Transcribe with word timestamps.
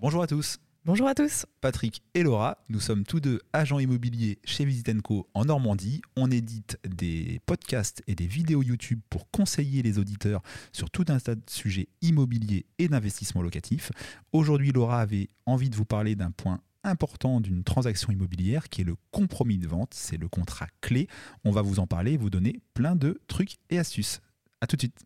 Bonjour 0.00 0.22
à 0.22 0.26
tous. 0.26 0.56
Bonjour 0.86 1.08
à 1.08 1.14
tous. 1.14 1.44
Patrick 1.60 2.02
et 2.14 2.22
Laura, 2.22 2.56
nous 2.70 2.80
sommes 2.80 3.04
tous 3.04 3.20
deux 3.20 3.38
agents 3.52 3.78
immobiliers 3.78 4.38
chez 4.46 4.64
Visit 4.64 5.02
Co 5.02 5.28
en 5.34 5.44
Normandie. 5.44 6.00
On 6.16 6.30
édite 6.30 6.78
des 6.88 7.38
podcasts 7.44 8.02
et 8.06 8.14
des 8.14 8.26
vidéos 8.26 8.62
YouTube 8.62 9.00
pour 9.10 9.30
conseiller 9.30 9.82
les 9.82 9.98
auditeurs 9.98 10.40
sur 10.72 10.88
tout 10.88 11.04
un 11.08 11.18
tas 11.18 11.34
de 11.34 11.42
sujets 11.50 11.88
immobiliers 12.00 12.64
et 12.78 12.88
d'investissement 12.88 13.42
locatif. 13.42 13.92
Aujourd'hui, 14.32 14.72
Laura 14.72 15.02
avait 15.02 15.28
envie 15.44 15.68
de 15.68 15.76
vous 15.76 15.84
parler 15.84 16.16
d'un 16.16 16.30
point 16.30 16.62
important 16.82 17.42
d'une 17.42 17.62
transaction 17.62 18.10
immobilière 18.10 18.70
qui 18.70 18.80
est 18.80 18.84
le 18.84 18.96
compromis 19.10 19.58
de 19.58 19.68
vente. 19.68 19.92
C'est 19.92 20.16
le 20.16 20.28
contrat 20.28 20.68
clé. 20.80 21.08
On 21.44 21.50
va 21.50 21.60
vous 21.60 21.78
en 21.78 21.86
parler 21.86 22.12
et 22.12 22.16
vous 22.16 22.30
donner 22.30 22.58
plein 22.72 22.96
de 22.96 23.20
trucs 23.26 23.56
et 23.68 23.78
astuces. 23.78 24.22
A 24.62 24.66
tout 24.66 24.76
de 24.76 24.80
suite. 24.80 25.04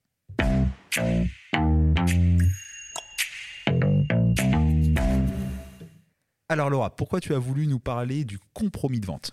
Alors 6.48 6.68
Laura, 6.68 6.94
pourquoi 6.94 7.20
tu 7.20 7.34
as 7.34 7.38
voulu 7.38 7.66
nous 7.66 7.78
parler 7.78 8.24
du 8.24 8.38
compromis 8.52 9.00
de 9.00 9.06
vente? 9.06 9.32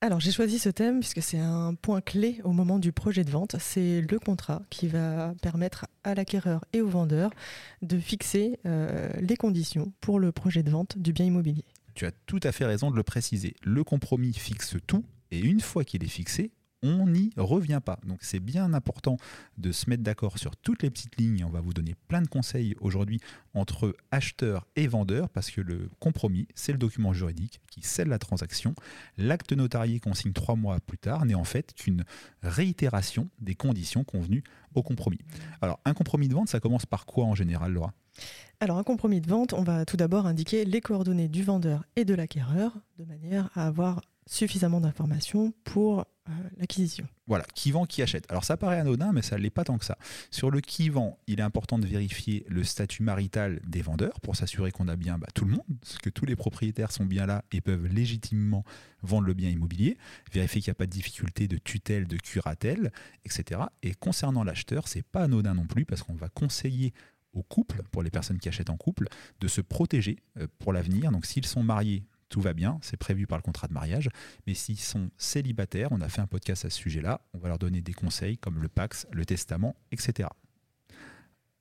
Alors 0.00 0.18
j'ai 0.20 0.32
choisi 0.32 0.58
ce 0.58 0.68
thème 0.68 1.00
puisque 1.00 1.22
c'est 1.22 1.38
un 1.38 1.74
point 1.74 2.00
clé 2.00 2.40
au 2.44 2.52
moment 2.52 2.78
du 2.78 2.92
projet 2.92 3.24
de 3.24 3.30
vente. 3.30 3.56
C'est 3.58 4.00
le 4.00 4.18
contrat 4.18 4.62
qui 4.70 4.88
va 4.88 5.34
permettre 5.40 5.86
à 6.04 6.14
l'acquéreur 6.14 6.64
et 6.72 6.80
au 6.80 6.88
vendeur 6.88 7.30
de 7.82 7.98
fixer 7.98 8.58
euh, 8.66 9.08
les 9.20 9.36
conditions 9.36 9.92
pour 10.00 10.18
le 10.18 10.32
projet 10.32 10.62
de 10.62 10.70
vente 10.70 10.98
du 10.98 11.12
bien 11.12 11.26
immobilier. 11.26 11.64
Tu 11.94 12.06
as 12.06 12.12
tout 12.26 12.40
à 12.42 12.52
fait 12.52 12.64
raison 12.64 12.90
de 12.90 12.96
le 12.96 13.02
préciser. 13.02 13.54
Le 13.62 13.82
compromis 13.82 14.32
fixe 14.32 14.76
tout 14.86 15.04
et 15.30 15.40
une 15.40 15.60
fois 15.60 15.84
qu'il 15.84 16.02
est 16.04 16.08
fixé, 16.08 16.50
on 16.82 17.06
n'y 17.06 17.30
revient 17.36 17.80
pas. 17.84 17.98
Donc 18.06 18.18
c'est 18.22 18.40
bien 18.40 18.72
important 18.74 19.16
de 19.56 19.72
se 19.72 19.88
mettre 19.90 20.02
d'accord 20.02 20.38
sur 20.38 20.56
toutes 20.56 20.82
les 20.82 20.90
petites 20.90 21.18
lignes. 21.18 21.44
On 21.44 21.50
va 21.50 21.60
vous 21.60 21.72
donner 21.72 21.94
plein 22.08 22.22
de 22.22 22.28
conseils 22.28 22.74
aujourd'hui 22.80 23.20
entre 23.54 23.96
acheteurs 24.10 24.66
et 24.76 24.86
vendeurs 24.86 25.28
parce 25.28 25.50
que 25.50 25.60
le 25.60 25.90
compromis, 25.98 26.46
c'est 26.54 26.72
le 26.72 26.78
document 26.78 27.12
juridique 27.12 27.60
qui 27.70 27.82
scelle 27.82 28.08
la 28.08 28.18
transaction. 28.18 28.74
L'acte 29.16 29.52
notarié 29.52 30.00
qu'on 30.00 30.14
signe 30.14 30.32
trois 30.32 30.56
mois 30.56 30.80
plus 30.80 30.98
tard 30.98 31.24
n'est 31.26 31.34
en 31.34 31.44
fait 31.44 31.74
qu'une 31.74 32.04
réitération 32.42 33.28
des 33.40 33.54
conditions 33.54 34.04
convenues 34.04 34.44
au 34.74 34.82
compromis. 34.82 35.18
Alors 35.60 35.80
un 35.84 35.94
compromis 35.94 36.28
de 36.28 36.34
vente, 36.34 36.48
ça 36.48 36.60
commence 36.60 36.86
par 36.86 37.06
quoi 37.06 37.24
en 37.24 37.34
général, 37.34 37.72
Laura? 37.72 37.92
Alors 38.60 38.78
un 38.78 38.82
compromis 38.82 39.20
de 39.20 39.28
vente, 39.28 39.52
on 39.52 39.62
va 39.62 39.84
tout 39.84 39.96
d'abord 39.96 40.26
indiquer 40.26 40.64
les 40.64 40.80
coordonnées 40.80 41.28
du 41.28 41.44
vendeur 41.44 41.84
et 41.94 42.04
de 42.04 42.14
l'acquéreur 42.14 42.76
de 42.98 43.04
manière 43.04 43.50
à 43.54 43.66
avoir 43.66 44.00
suffisamment 44.28 44.80
d'informations 44.80 45.52
pour 45.64 46.00
euh, 46.00 46.32
l'acquisition. 46.58 47.08
Voilà, 47.26 47.44
qui 47.54 47.70
vend, 47.70 47.86
qui 47.86 48.02
achète. 48.02 48.26
Alors 48.30 48.44
ça 48.44 48.58
paraît 48.58 48.78
anodin, 48.78 49.12
mais 49.12 49.22
ça 49.22 49.36
ne 49.36 49.42
l'est 49.42 49.50
pas 49.50 49.64
tant 49.64 49.78
que 49.78 49.84
ça. 49.84 49.96
Sur 50.30 50.50
le 50.50 50.60
qui 50.60 50.90
vend, 50.90 51.18
il 51.26 51.40
est 51.40 51.42
important 51.42 51.78
de 51.78 51.86
vérifier 51.86 52.44
le 52.48 52.62
statut 52.62 53.02
marital 53.02 53.60
des 53.66 53.80
vendeurs 53.80 54.20
pour 54.20 54.36
s'assurer 54.36 54.70
qu'on 54.70 54.86
a 54.88 54.96
bien 54.96 55.18
bah, 55.18 55.28
tout 55.34 55.46
le 55.46 55.52
monde, 55.52 55.64
que 56.02 56.10
tous 56.10 56.26
les 56.26 56.36
propriétaires 56.36 56.92
sont 56.92 57.06
bien 57.06 57.24
là 57.24 57.42
et 57.52 57.62
peuvent 57.62 57.86
légitimement 57.86 58.64
vendre 59.02 59.26
le 59.26 59.34
bien 59.34 59.48
immobilier, 59.48 59.96
vérifier 60.30 60.60
qu'il 60.60 60.70
n'y 60.70 60.72
a 60.72 60.74
pas 60.74 60.86
de 60.86 60.92
difficulté 60.92 61.48
de 61.48 61.56
tutelle, 61.56 62.06
de 62.06 62.16
curatelle, 62.18 62.92
etc. 63.24 63.62
Et 63.82 63.94
concernant 63.94 64.44
l'acheteur, 64.44 64.88
c'est 64.88 65.02
pas 65.02 65.22
anodin 65.22 65.54
non 65.54 65.66
plus 65.66 65.86
parce 65.86 66.02
qu'on 66.02 66.14
va 66.14 66.28
conseiller 66.28 66.92
au 67.32 67.42
couple, 67.42 67.82
pour 67.90 68.02
les 68.02 68.10
personnes 68.10 68.38
qui 68.38 68.48
achètent 68.48 68.70
en 68.70 68.76
couple, 68.76 69.08
de 69.40 69.48
se 69.48 69.60
protéger 69.62 70.18
euh, 70.38 70.46
pour 70.58 70.72
l'avenir. 70.72 71.12
Donc 71.12 71.24
s'ils 71.24 71.46
sont 71.46 71.62
mariés, 71.62 72.04
tout 72.28 72.40
va 72.40 72.52
bien, 72.52 72.78
c'est 72.82 72.96
prévu 72.96 73.26
par 73.26 73.38
le 73.38 73.42
contrat 73.42 73.68
de 73.68 73.72
mariage. 73.72 74.08
Mais 74.46 74.54
s'ils 74.54 74.78
sont 74.78 75.10
célibataires, 75.16 75.88
on 75.92 76.00
a 76.00 76.08
fait 76.08 76.20
un 76.20 76.26
podcast 76.26 76.64
à 76.64 76.70
ce 76.70 76.78
sujet-là, 76.78 77.20
on 77.34 77.38
va 77.38 77.48
leur 77.48 77.58
donner 77.58 77.80
des 77.80 77.94
conseils 77.94 78.38
comme 78.38 78.60
le 78.60 78.68
Pax, 78.68 79.06
le 79.12 79.24
testament, 79.24 79.76
etc. 79.92 80.28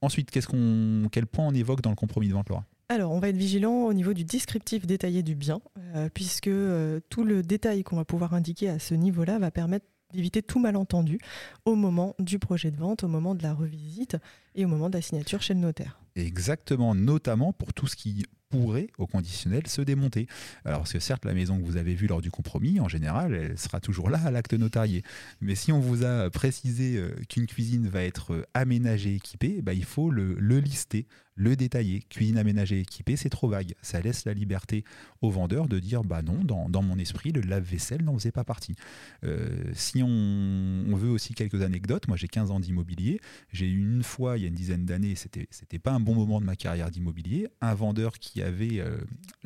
Ensuite, 0.01 0.29
qu'est-ce 0.29 0.47
qu'on, 0.47 1.09
quel 1.11 1.25
point 1.25 1.45
on 1.47 1.53
évoque 1.53 1.81
dans 1.81 1.89
le 1.89 1.95
compromis 1.95 2.27
de 2.27 2.33
vente, 2.33 2.49
Laura? 2.49 2.65
Alors, 2.89 3.11
on 3.11 3.19
va 3.19 3.29
être 3.29 3.37
vigilant 3.37 3.85
au 3.85 3.93
niveau 3.93 4.13
du 4.13 4.23
descriptif 4.23 4.85
détaillé 4.85 5.23
du 5.23 5.35
bien, 5.35 5.59
euh, 5.95 6.09
puisque 6.13 6.47
euh, 6.47 7.01
tout 7.09 7.23
le 7.23 7.41
détail 7.41 7.83
qu'on 7.83 7.97
va 7.97 8.05
pouvoir 8.05 8.33
indiquer 8.33 8.69
à 8.69 8.79
ce 8.79 8.93
niveau-là 8.93 9.39
va 9.39 9.51
permettre 9.51 9.85
d'éviter 10.13 10.41
tout 10.41 10.59
malentendu 10.59 11.19
au 11.65 11.75
moment 11.75 12.15
du 12.19 12.39
projet 12.39 12.71
de 12.71 12.77
vente, 12.77 13.03
au 13.03 13.09
moment 13.09 13.35
de 13.35 13.43
la 13.43 13.53
revisite 13.53 14.15
et 14.55 14.63
au 14.63 14.69
moment 14.69 14.89
de 14.89 14.95
la 14.95 15.01
signature 15.01 15.41
chez 15.41 15.53
le 15.53 15.59
notaire. 15.59 15.99
Exactement, 16.15 16.95
notamment 16.95 17.51
pour 17.51 17.73
tout 17.73 17.87
ce 17.87 17.97
qui 17.97 18.25
pourrait, 18.49 18.87
au 18.97 19.07
conditionnel, 19.07 19.67
se 19.67 19.81
démonter. 19.81 20.27
Alors, 20.65 20.79
parce 20.79 20.93
que 20.93 20.99
certes, 20.99 21.25
la 21.25 21.33
maison 21.33 21.59
que 21.59 21.65
vous 21.65 21.77
avez 21.77 21.95
vue 21.95 22.07
lors 22.07 22.21
du 22.21 22.31
compromis, 22.31 22.79
en 22.79 22.87
général, 22.87 23.33
elle 23.33 23.57
sera 23.57 23.79
toujours 23.79 24.09
là 24.09 24.19
à 24.25 24.31
l'acte 24.31 24.53
notarié. 24.53 25.03
Mais 25.41 25.55
si 25.55 25.71
on 25.71 25.79
vous 25.79 26.03
a 26.03 26.29
précisé 26.29 26.97
euh, 26.97 27.11
qu'une 27.29 27.47
cuisine 27.47 27.87
va 27.87 28.03
être 28.03 28.33
euh, 28.33 28.45
aménagée, 28.53 29.15
équipée, 29.15 29.61
bah, 29.61 29.73
il 29.73 29.85
faut 29.85 30.09
le, 30.09 30.35
le 30.35 30.59
lister, 30.59 31.07
le 31.37 31.55
détailler. 31.55 32.01
Cuisine 32.09 32.37
aménagée, 32.37 32.81
équipée, 32.81 33.15
c'est 33.15 33.29
trop 33.29 33.47
vague. 33.47 33.75
Ça 33.81 34.01
laisse 34.01 34.25
la 34.25 34.33
liberté 34.33 34.83
au 35.21 35.29
vendeur 35.29 35.67
de 35.67 35.79
dire, 35.79 36.03
bah 36.03 36.21
non, 36.21 36.43
dans, 36.43 36.81
mon 36.81 36.97
esprit, 36.97 37.31
le 37.31 37.41
lave-vaisselle 37.41 38.03
n'en 38.03 38.15
faisait 38.15 38.31
pas 38.31 38.43
partie. 38.43 38.75
Euh, 39.23 39.47
si 39.73 40.03
on, 40.03 40.95
veut 40.97 41.09
aussi 41.09 41.35
quelques 41.35 41.61
anecdotes, 41.61 42.07
moi 42.07 42.17
j'ai 42.17 42.27
15 42.27 42.49
ans 42.49 42.59
d'immobilier, 42.59 43.21
j'ai 43.53 43.67
eu 43.67 43.79
une 43.79 44.01
fois, 44.01 44.37
il 44.37 44.41
y 44.41 44.45
a 44.45 44.47
une 44.47 44.55
dizaine 44.55 44.83
d'années, 44.83 45.13
c'était, 45.13 45.47
c'était 45.51 45.77
pas 45.77 45.91
un 45.91 45.99
bon 45.99 46.15
moment 46.15 46.41
de 46.41 46.45
ma 46.45 46.55
carrière 46.55 46.89
d'immobilier, 46.89 47.47
un 47.61 47.75
vendeur 47.75 48.17
qui 48.17 48.41
avait, 48.41 48.79
euh, 48.79 48.97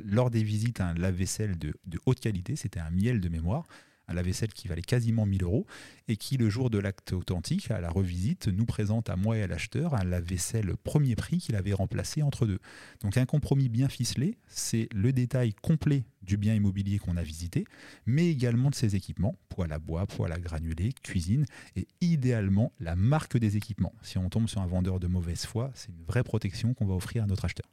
lors 0.02 0.31
des 0.31 0.44
visites, 0.44 0.79
un 0.79 0.94
lave-vaisselle 0.94 1.58
de 1.58 1.73
haute 2.06 2.22
qualité, 2.22 2.56
c'était 2.56 2.79
un 2.79 2.90
miel 2.90 3.19
de 3.19 3.28
mémoire, 3.28 3.68
un 4.11 4.13
lave-vaisselle 4.13 4.53
qui 4.53 4.67
valait 4.67 4.81
quasiment 4.81 5.25
1000 5.25 5.44
euros 5.44 5.66
et 6.07 6.17
qui, 6.17 6.38
le 6.38 6.49
jour 6.49 6.69
de 6.69 6.77
l'acte 6.77 7.13
authentique, 7.13 7.72
à 7.72 7.81
la 7.81 7.89
revisite, 7.89 8.47
nous 8.47 8.66
présente 8.66 9.09
à 9.09 9.16
moi 9.16 9.38
et 9.38 9.44
à 9.44 9.47
l'acheteur 9.47 9.95
un 9.95 10.03
lave-vaisselle 10.03 10.75
premier 10.83 11.16
prix 11.16 11.39
qu'il 11.39 11.55
avait 11.55 11.73
remplacé 11.73 12.22
entre 12.22 12.45
deux. 12.45 12.59
Donc 13.01 13.17
un 13.17 13.25
compromis 13.25 13.69
bien 13.69 13.89
ficelé, 13.89 14.38
c'est 14.47 14.88
le 14.94 15.13
détail 15.13 15.53
complet 15.53 16.03
du 16.22 16.38
bien 16.38 16.53
immobilier 16.53 16.99
qu'on 16.99 17.17
a 17.17 17.23
visité, 17.23 17.66
mais 18.05 18.29
également 18.29 18.69
de 18.69 18.75
ses 18.75 18.95
équipements, 18.95 19.35
poêle 19.49 19.73
à 19.73 19.79
bois, 19.79 20.05
poêle 20.05 20.31
à 20.31 20.39
granulés, 20.39 20.93
cuisine, 21.03 21.45
et 21.75 21.88
idéalement 22.01 22.72
la 22.79 22.95
marque 22.95 23.38
des 23.38 23.57
équipements. 23.57 23.93
Si 24.03 24.17
on 24.17 24.29
tombe 24.29 24.47
sur 24.47 24.61
un 24.61 24.67
vendeur 24.67 24.99
de 24.99 25.07
mauvaise 25.07 25.45
foi, 25.45 25.72
c'est 25.73 25.89
une 25.89 26.03
vraie 26.05 26.23
protection 26.23 26.73
qu'on 26.73 26.85
va 26.85 26.93
offrir 26.93 27.23
à 27.23 27.28
notre 27.28 27.45
acheteur. 27.45 27.67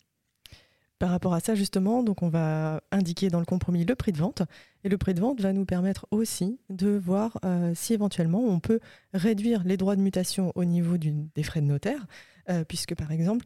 Par 0.99 1.11
rapport 1.11 1.33
à 1.33 1.39
ça, 1.39 1.55
justement, 1.55 2.03
donc 2.03 2.23
on 2.23 2.29
va 2.29 2.83
indiquer 2.91 3.29
dans 3.29 3.39
le 3.39 3.45
compromis 3.47 3.85
le 3.85 3.95
prix 3.95 4.11
de 4.11 4.19
vente. 4.19 4.43
Et 4.89 4.91
le 4.91 4.97
prix 4.97 5.13
de 5.13 5.21
vente 5.21 5.43
va 5.43 5.53
nous 5.53 5.67
permettre 5.67 6.07
aussi 6.11 6.59
de 6.71 6.89
voir 6.89 7.39
euh, 7.45 7.73
si 7.75 7.93
éventuellement 7.93 8.43
on 8.43 8.59
peut 8.59 8.81
réduire 9.13 9.63
les 9.65 9.77
droits 9.77 9.97
de 9.97 10.01
mutation 10.01 10.51
au 10.55 10.65
niveau 10.65 10.97
des 10.97 11.43
frais 11.43 11.61
de 11.61 11.67
notaire. 11.67 12.07
Euh, 12.49 12.65
puisque 12.65 12.95
par 12.95 13.13
exemple 13.13 13.45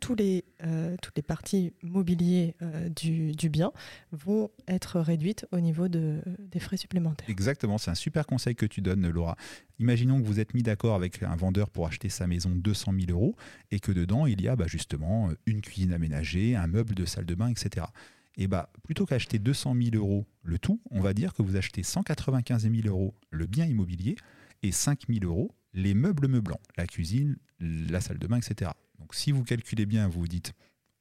euh, 0.63 0.97
toutes 1.03 1.17
les 1.17 1.23
parties 1.23 1.73
mobiliers 1.83 2.55
du, 2.95 3.49
bien 3.49 3.73
vont 4.13 4.53
être 4.69 5.01
réduites 5.01 5.45
au 5.51 5.59
niveau 5.59 5.89
de, 5.89 6.23
des 6.39 6.61
frais 6.61 6.77
supplémentaires. 6.77 7.29
Exactement, 7.29 7.77
c'est 7.77 7.91
un 7.91 7.97
super 7.97 8.25
conseil 8.25 8.55
que 8.55 8.65
tu 8.65 8.81
donnes 8.81 9.09
Laura. 9.09 9.35
Imaginons 9.81 10.23
que 10.23 10.27
vous 10.29 10.39
êtes 10.39 10.55
mis 10.55 10.63
d'accord 10.63 10.95
avec 10.95 11.25
un 11.25 11.35
vendeur 11.35 11.71
pour 11.71 11.89
acheter 11.89 12.09
sa 12.09 12.29
maison 12.29 12.51
200 12.51 12.93
000 13.07 13.19
euros 13.19 13.35
et 13.73 13.81
que 13.81 13.91
dedans 13.91 14.27
il 14.27 14.41
y 14.41 14.47
a 14.47 14.55
bah, 14.55 14.67
justement 14.69 15.31
une 15.47 15.61
cuisine 15.61 15.93
aménagée, 15.93 16.55
un 16.55 16.69
meuble 16.69 16.95
de 16.95 17.05
salle 17.05 17.27
de 17.27 17.35
bain, 17.35 17.49
etc. 17.49 17.87
Et 18.37 18.47
bah, 18.47 18.71
plutôt 18.85 19.07
qu'acheter 19.07 19.39
200 19.39 19.75
000 19.93 19.97
euros 19.97 20.27
le 20.43 20.59
tout, 20.59 20.81
on 20.91 21.01
va 21.01 21.13
dire 21.15 21.35
que 21.35 21.43
vous 21.43 21.57
achetez 21.57 21.83
195 21.83 22.63
000 22.63 22.89
euros 22.89 23.15
le 23.31 23.47
bien 23.47 23.67
immobilier 23.67 24.17
et 24.63 24.73
5 24.73 25.05
000 25.09 25.25
euros 25.25 25.55
les 25.75 25.95
meubles 25.95 26.29
meublants, 26.29 26.61
la 26.77 26.87
cuisine, 26.87 27.37
la 27.61 28.01
salle 28.01 28.19
de 28.19 28.27
bain, 28.27 28.39
etc. 28.39 28.71
Donc 28.99 29.15
si 29.15 29.33
vous 29.33 29.43
calculez 29.43 29.87
bien, 29.87 30.09
vous 30.09 30.21
vous 30.21 30.29
dites 30.29 30.53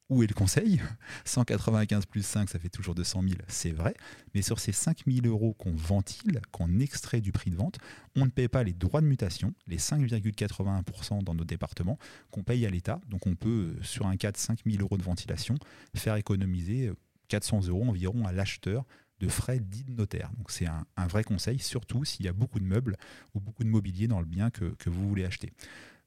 où 0.08 0.22
est 0.22 0.26
le 0.26 0.34
conseil? 0.34 0.80
195 1.24 2.04
plus 2.06 2.24
5, 2.24 2.50
ça 2.50 2.58
fait 2.58 2.68
toujours 2.68 2.94
200 2.94 3.22
000, 3.22 3.34
c'est 3.48 3.70
vrai. 3.70 3.94
Mais 4.34 4.42
sur 4.42 4.58
ces 4.60 4.72
5 4.72 5.04
000 5.06 5.26
euros 5.26 5.54
qu'on 5.54 5.74
ventile, 5.74 6.42
qu'on 6.50 6.80
extrait 6.80 7.22
du 7.22 7.32
prix 7.32 7.50
de 7.50 7.56
vente, 7.56 7.78
on 8.14 8.26
ne 8.26 8.30
paye 8.30 8.48
pas 8.48 8.62
les 8.62 8.74
droits 8.74 9.00
de 9.00 9.06
mutation, 9.06 9.54
les 9.66 9.78
5,81% 9.78 11.22
dans 11.22 11.34
nos 11.34 11.44
départements, 11.44 11.98
qu'on 12.30 12.42
paye 12.42 12.66
à 12.66 12.70
l'État. 12.70 13.00
Donc 13.08 13.26
on 13.26 13.34
peut, 13.36 13.74
sur 13.80 14.06
un 14.06 14.16
cas 14.16 14.32
de 14.32 14.36
5 14.36 14.60
000 14.66 14.82
euros 14.82 14.98
de 14.98 15.02
ventilation, 15.02 15.54
faire 15.94 16.16
économiser 16.16 16.92
400 17.32 17.68
euros 17.68 17.84
environ 17.88 18.26
à 18.26 18.32
l'acheteur 18.32 18.84
de 19.18 19.26
frais 19.26 19.58
dits 19.58 19.84
de 19.84 19.92
notaire. 19.92 20.30
Donc 20.36 20.50
c'est 20.50 20.66
un, 20.66 21.06
vrai 21.06 21.24
conseil, 21.24 21.58
surtout 21.58 22.04
s'il 22.04 22.26
y 22.26 22.28
a 22.28 22.34
beaucoup 22.34 22.60
de 22.60 22.64
meubles 22.64 22.98
ou 23.34 23.40
beaucoup 23.40 23.64
de 23.64 23.70
mobilier 23.70 24.06
dans 24.06 24.20
le 24.20 24.26
bien 24.26 24.50
que, 24.50 24.74
que 24.74 24.90
vous 24.90 25.08
voulez 25.08 25.24
acheter. 25.24 25.50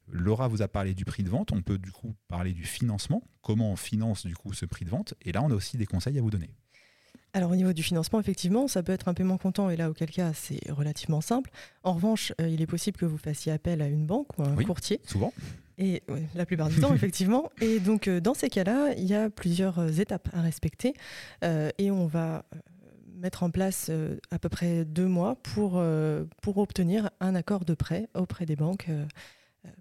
Laura 0.06 0.46
vous 0.46 0.62
a 0.62 0.68
parlé 0.68 0.94
du 0.94 1.04
prix 1.04 1.24
de 1.24 1.28
vente, 1.28 1.50
on 1.50 1.62
peut 1.62 1.78
du 1.78 1.90
coup 1.90 2.14
parler 2.28 2.52
du 2.52 2.62
financement, 2.62 3.24
comment 3.42 3.72
on 3.72 3.76
finance 3.76 4.24
du 4.24 4.36
coup 4.36 4.52
ce 4.52 4.66
prix 4.66 4.84
de 4.84 4.90
vente, 4.90 5.14
et 5.22 5.32
là 5.32 5.42
on 5.42 5.50
a 5.50 5.54
aussi 5.54 5.76
des 5.76 5.86
conseils 5.86 6.16
à 6.16 6.22
vous 6.22 6.30
donner. 6.30 6.50
Alors 7.36 7.50
au 7.50 7.56
niveau 7.56 7.74
du 7.74 7.82
financement, 7.82 8.18
effectivement, 8.18 8.66
ça 8.66 8.82
peut 8.82 8.92
être 8.92 9.08
un 9.08 9.14
paiement 9.14 9.36
comptant 9.36 9.68
et 9.68 9.76
là 9.76 9.90
auquel 9.90 10.10
cas 10.10 10.32
c'est 10.32 10.70
relativement 10.70 11.20
simple. 11.20 11.50
En 11.82 11.92
revanche, 11.92 12.32
euh, 12.40 12.48
il 12.48 12.62
est 12.62 12.66
possible 12.66 12.96
que 12.96 13.04
vous 13.04 13.18
fassiez 13.18 13.52
appel 13.52 13.82
à 13.82 13.88
une 13.88 14.06
banque 14.06 14.38
ou 14.38 14.42
à 14.42 14.46
un 14.46 14.56
oui, 14.56 14.64
courtier. 14.64 15.02
Souvent. 15.04 15.34
Et 15.76 16.02
ouais, 16.08 16.22
la 16.34 16.46
plupart 16.46 16.70
du 16.70 16.80
temps, 16.80 16.94
effectivement. 16.94 17.50
Et 17.60 17.78
donc 17.78 18.08
euh, 18.08 18.22
dans 18.22 18.32
ces 18.32 18.48
cas-là, 18.48 18.94
il 18.96 19.04
y 19.04 19.14
a 19.14 19.28
plusieurs 19.28 19.80
euh, 19.80 19.90
étapes 19.90 20.30
à 20.32 20.40
respecter 20.40 20.94
et 21.42 21.90
on 21.90 22.06
va 22.06 22.46
mettre 23.16 23.42
en 23.42 23.50
place 23.50 23.88
euh, 23.90 24.18
à 24.30 24.38
peu 24.38 24.48
près 24.48 24.84
deux 24.84 25.06
mois 25.06 25.36
pour, 25.42 25.74
euh, 25.76 26.24
pour 26.42 26.58
obtenir 26.58 27.10
un 27.20 27.34
accord 27.34 27.64
de 27.64 27.74
prêt 27.74 28.08
auprès 28.14 28.46
des 28.46 28.56
banques 28.56 28.88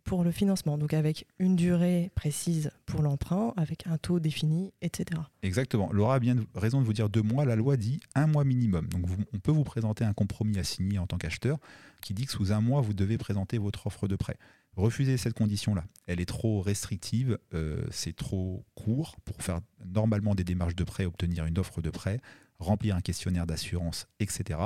pour 0.03 0.23
le 0.23 0.31
financement, 0.31 0.77
donc 0.77 0.93
avec 0.93 1.25
une 1.39 1.55
durée 1.55 2.11
précise 2.15 2.71
pour 2.85 3.01
l'emprunt, 3.01 3.53
avec 3.57 3.87
un 3.87 3.97
taux 3.97 4.19
défini, 4.19 4.73
etc. 4.81 5.21
Exactement. 5.41 5.91
Laura 5.91 6.15
a 6.15 6.19
bien 6.19 6.35
raison 6.53 6.79
de 6.79 6.85
vous 6.85 6.93
dire 6.93 7.09
deux 7.09 7.21
mois. 7.21 7.45
La 7.45 7.55
loi 7.55 7.77
dit 7.77 7.99
un 8.13 8.27
mois 8.27 8.43
minimum. 8.43 8.87
Donc 8.87 9.05
on 9.33 9.39
peut 9.39 9.51
vous 9.51 9.63
présenter 9.63 10.03
un 10.03 10.13
compromis 10.13 10.57
à 10.59 10.63
signer 10.63 10.99
en 10.99 11.07
tant 11.07 11.17
qu'acheteur 11.17 11.57
qui 12.01 12.13
dit 12.13 12.25
que 12.25 12.31
sous 12.31 12.51
un 12.51 12.61
mois, 12.61 12.81
vous 12.81 12.93
devez 12.93 13.17
présenter 13.17 13.57
votre 13.57 13.87
offre 13.87 14.07
de 14.07 14.15
prêt. 14.15 14.37
Refusez 14.75 15.17
cette 15.17 15.33
condition-là. 15.33 15.85
Elle 16.05 16.19
est 16.19 16.27
trop 16.27 16.61
restrictive, 16.61 17.39
euh, 17.53 17.83
c'est 17.91 18.15
trop 18.15 18.63
court 18.75 19.15
pour 19.25 19.41
faire 19.41 19.61
normalement 19.85 20.35
des 20.35 20.43
démarches 20.43 20.75
de 20.75 20.83
prêt, 20.83 21.05
obtenir 21.05 21.45
une 21.45 21.57
offre 21.57 21.81
de 21.81 21.89
prêt, 21.89 22.19
remplir 22.59 22.95
un 22.95 23.01
questionnaire 23.01 23.47
d'assurance, 23.47 24.07
etc. 24.19 24.59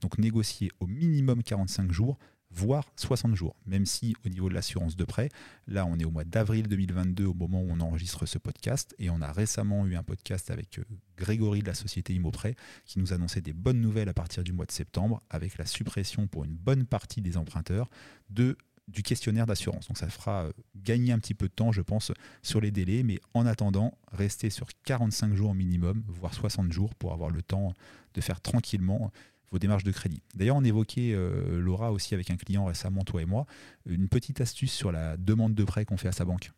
Donc 0.00 0.18
négocier 0.18 0.70
au 0.80 0.86
minimum 0.86 1.42
45 1.42 1.92
jours 1.92 2.16
voire 2.56 2.90
60 2.96 3.34
jours, 3.34 3.54
même 3.66 3.84
si 3.84 4.16
au 4.24 4.28
niveau 4.28 4.48
de 4.48 4.54
l'assurance 4.54 4.96
de 4.96 5.04
prêt, 5.04 5.28
là 5.66 5.84
on 5.86 5.98
est 5.98 6.04
au 6.04 6.10
mois 6.10 6.24
d'avril 6.24 6.66
2022 6.68 7.26
au 7.26 7.34
moment 7.34 7.60
où 7.60 7.68
on 7.70 7.80
enregistre 7.80 8.24
ce 8.24 8.38
podcast, 8.38 8.94
et 8.98 9.10
on 9.10 9.20
a 9.20 9.30
récemment 9.30 9.86
eu 9.86 9.94
un 9.94 10.02
podcast 10.02 10.50
avec 10.50 10.78
euh, 10.78 10.84
Grégory 11.18 11.60
de 11.60 11.66
la 11.66 11.74
société 11.74 12.14
Immoprêt 12.14 12.56
qui 12.86 12.98
nous 12.98 13.12
annonçait 13.12 13.42
des 13.42 13.52
bonnes 13.52 13.80
nouvelles 13.80 14.08
à 14.08 14.14
partir 14.14 14.42
du 14.42 14.52
mois 14.52 14.66
de 14.66 14.72
septembre, 14.72 15.22
avec 15.28 15.58
la 15.58 15.66
suppression 15.66 16.26
pour 16.26 16.44
une 16.44 16.56
bonne 16.56 16.86
partie 16.86 17.20
des 17.20 17.36
emprunteurs 17.36 17.90
de 18.30 18.56
du 18.88 19.02
questionnaire 19.02 19.46
d'assurance. 19.46 19.88
Donc 19.88 19.98
ça 19.98 20.08
fera 20.08 20.44
euh, 20.44 20.52
gagner 20.76 21.12
un 21.12 21.18
petit 21.18 21.34
peu 21.34 21.48
de 21.48 21.52
temps, 21.52 21.72
je 21.72 21.82
pense, 21.82 22.12
sur 22.42 22.60
les 22.60 22.70
délais, 22.70 23.02
mais 23.02 23.18
en 23.34 23.44
attendant, 23.44 23.98
restez 24.12 24.48
sur 24.48 24.68
45 24.84 25.34
jours 25.34 25.54
minimum, 25.54 26.04
voire 26.06 26.32
60 26.32 26.72
jours 26.72 26.94
pour 26.94 27.12
avoir 27.12 27.30
le 27.30 27.42
temps 27.42 27.74
de 28.14 28.20
faire 28.20 28.40
tranquillement 28.40 29.10
vos 29.50 29.58
démarches 29.58 29.84
de 29.84 29.92
crédit. 29.92 30.22
D'ailleurs, 30.34 30.56
on 30.56 30.64
évoquait, 30.64 31.12
euh, 31.12 31.60
Laura, 31.60 31.92
aussi 31.92 32.14
avec 32.14 32.30
un 32.30 32.36
client 32.36 32.64
récemment, 32.64 33.04
toi 33.04 33.22
et 33.22 33.26
moi, 33.26 33.46
une 33.86 34.08
petite 34.08 34.40
astuce 34.40 34.72
sur 34.72 34.92
la 34.92 35.16
demande 35.16 35.54
de 35.54 35.64
prêt 35.64 35.84
qu'on 35.84 35.96
fait 35.96 36.08
à 36.08 36.12
sa 36.12 36.24
banque. 36.24 36.50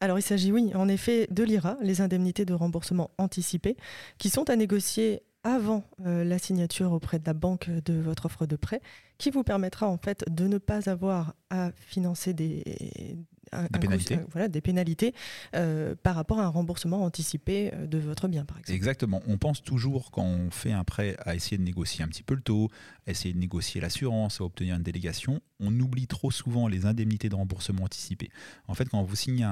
Alors 0.00 0.18
il 0.18 0.22
s'agit, 0.22 0.50
oui, 0.50 0.72
en 0.74 0.88
effet, 0.88 1.26
de 1.30 1.42
l'IRA, 1.42 1.76
les 1.82 2.00
indemnités 2.00 2.46
de 2.46 2.54
remboursement 2.54 3.10
anticipées, 3.18 3.76
qui 4.16 4.30
sont 4.30 4.48
à 4.48 4.56
négocier 4.56 5.22
avant 5.42 5.84
euh, 6.06 6.24
la 6.24 6.38
signature 6.38 6.92
auprès 6.92 7.18
de 7.18 7.26
la 7.26 7.34
banque 7.34 7.68
de 7.68 8.00
votre 8.00 8.26
offre 8.26 8.46
de 8.46 8.56
prêt, 8.56 8.80
qui 9.18 9.30
vous 9.30 9.42
permettra 9.42 9.88
en 9.88 9.98
fait 9.98 10.24
de 10.30 10.46
ne 10.46 10.58
pas 10.58 10.88
avoir 10.88 11.34
à 11.50 11.72
financer 11.72 12.32
des, 12.32 12.64
des 13.52 13.78
pénalités, 13.78 14.16
euh, 14.16 14.26
voilà, 14.30 14.48
des 14.48 14.60
pénalités 14.60 15.14
euh, 15.54 15.94
par 16.02 16.14
rapport 16.14 16.38
à 16.38 16.44
un 16.44 16.48
remboursement 16.48 17.02
anticipé 17.02 17.72
euh, 17.74 17.86
de 17.86 17.98
votre 17.98 18.28
bien, 18.28 18.44
par 18.44 18.58
exemple. 18.58 18.76
Exactement. 18.76 19.22
On 19.26 19.38
pense 19.38 19.62
toujours, 19.62 20.10
quand 20.10 20.24
on 20.24 20.50
fait 20.50 20.72
un 20.72 20.84
prêt, 20.84 21.16
à 21.20 21.34
essayer 21.34 21.58
de 21.58 21.62
négocier 21.62 22.04
un 22.04 22.08
petit 22.08 22.22
peu 22.22 22.34
le 22.34 22.42
taux, 22.42 22.70
essayer 23.06 23.34
de 23.34 23.38
négocier 23.38 23.80
l'assurance, 23.80 24.40
à 24.40 24.44
obtenir 24.44 24.76
une 24.76 24.82
délégation. 24.82 25.40
On 25.58 25.78
oublie 25.80 26.06
trop 26.06 26.30
souvent 26.30 26.68
les 26.68 26.86
indemnités 26.86 27.28
de 27.28 27.34
remboursement 27.34 27.84
anticipé. 27.84 28.30
En 28.68 28.74
fait, 28.74 28.88
quand 28.88 29.02
vous 29.02 29.16
signez 29.16 29.46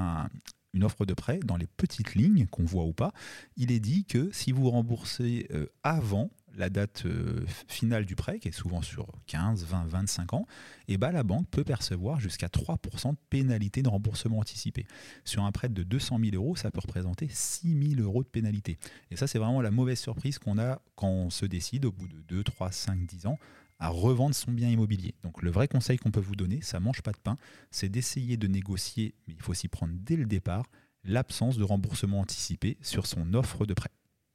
une 0.74 0.84
offre 0.84 1.04
de 1.04 1.14
prêt, 1.14 1.40
dans 1.44 1.56
les 1.56 1.66
petites 1.66 2.14
lignes 2.14 2.46
qu'on 2.46 2.64
voit 2.64 2.84
ou 2.84 2.92
pas, 2.92 3.12
il 3.56 3.72
est 3.72 3.80
dit 3.80 4.04
que 4.04 4.30
si 4.32 4.52
vous 4.52 4.70
remboursez 4.70 5.48
avant 5.82 6.30
la 6.56 6.70
date 6.70 7.04
euh, 7.06 7.44
finale 7.68 8.04
du 8.04 8.16
prêt, 8.16 8.38
qui 8.38 8.48
est 8.48 8.52
souvent 8.52 8.82
sur 8.82 9.06
15, 9.26 9.64
20, 9.64 9.86
25 9.86 10.32
ans, 10.34 10.46
et 10.88 10.96
ben, 10.96 11.12
la 11.12 11.22
banque 11.22 11.48
peut 11.50 11.64
percevoir 11.64 12.20
jusqu'à 12.20 12.48
3% 12.48 13.12
de 13.12 13.18
pénalité 13.30 13.82
de 13.82 13.88
remboursement 13.88 14.38
anticipé. 14.38 14.86
Sur 15.24 15.44
un 15.44 15.52
prêt 15.52 15.68
de 15.68 15.82
200 15.82 16.18
000 16.22 16.34
euros, 16.34 16.56
ça 16.56 16.70
peut 16.70 16.80
représenter 16.80 17.28
6 17.30 17.96
000 17.96 18.00
euros 18.02 18.22
de 18.22 18.28
pénalité. 18.28 18.78
Et 19.10 19.16
ça, 19.16 19.26
c'est 19.26 19.38
vraiment 19.38 19.62
la 19.62 19.70
mauvaise 19.70 19.98
surprise 19.98 20.38
qu'on 20.38 20.58
a 20.58 20.80
quand 20.96 21.08
on 21.08 21.30
se 21.30 21.46
décide, 21.46 21.84
au 21.84 21.92
bout 21.92 22.08
de 22.08 22.20
2, 22.22 22.42
3, 22.42 22.72
5, 22.72 23.06
10 23.06 23.26
ans, 23.26 23.38
à 23.78 23.88
revendre 23.88 24.34
son 24.34 24.50
bien 24.50 24.68
immobilier. 24.68 25.14
Donc 25.22 25.42
le 25.42 25.50
vrai 25.50 25.68
conseil 25.68 25.98
qu'on 25.98 26.10
peut 26.10 26.20
vous 26.20 26.36
donner, 26.36 26.60
ça 26.62 26.80
mange 26.80 27.02
pas 27.02 27.12
de 27.12 27.18
pain, 27.18 27.36
c'est 27.70 27.88
d'essayer 27.88 28.36
de 28.36 28.48
négocier, 28.48 29.14
mais 29.26 29.34
il 29.34 29.42
faut 29.42 29.54
s'y 29.54 29.68
prendre 29.68 29.94
dès 29.96 30.16
le 30.16 30.26
départ, 30.26 30.66
l'absence 31.04 31.56
de 31.56 31.64
remboursement 31.64 32.20
anticipé 32.20 32.76
sur 32.82 33.06
son 33.06 33.34
offre 33.34 33.66
de 33.66 33.74
prêt. 33.74 33.90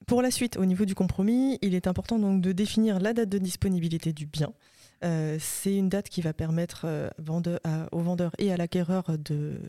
Pour 0.08 0.22
la 0.22 0.32
suite, 0.32 0.58
au 0.58 0.66
niveau 0.66 0.86
du 0.86 0.96
compromis, 0.96 1.60
il 1.62 1.76
est 1.76 1.88
important 1.88 2.20
donc 2.20 2.42
de 2.42 2.52
définir 2.52 3.00
la 3.00 3.14
date 3.14 3.30
de 3.30 3.38
disponibilité 3.38 4.14
du 4.14 4.26
bien. 4.26 4.54
Euh, 5.04 5.38
c'est 5.40 5.76
une 5.76 5.90
date 5.90 6.10
qui 6.10 6.22
va 6.22 6.34
permettre 6.34 6.86
euh, 6.86 7.10
au 7.92 8.00
vendeur 8.00 8.32
et 8.38 8.52
à 8.52 8.58
l'acquéreur 8.58 9.18
de 9.18 9.60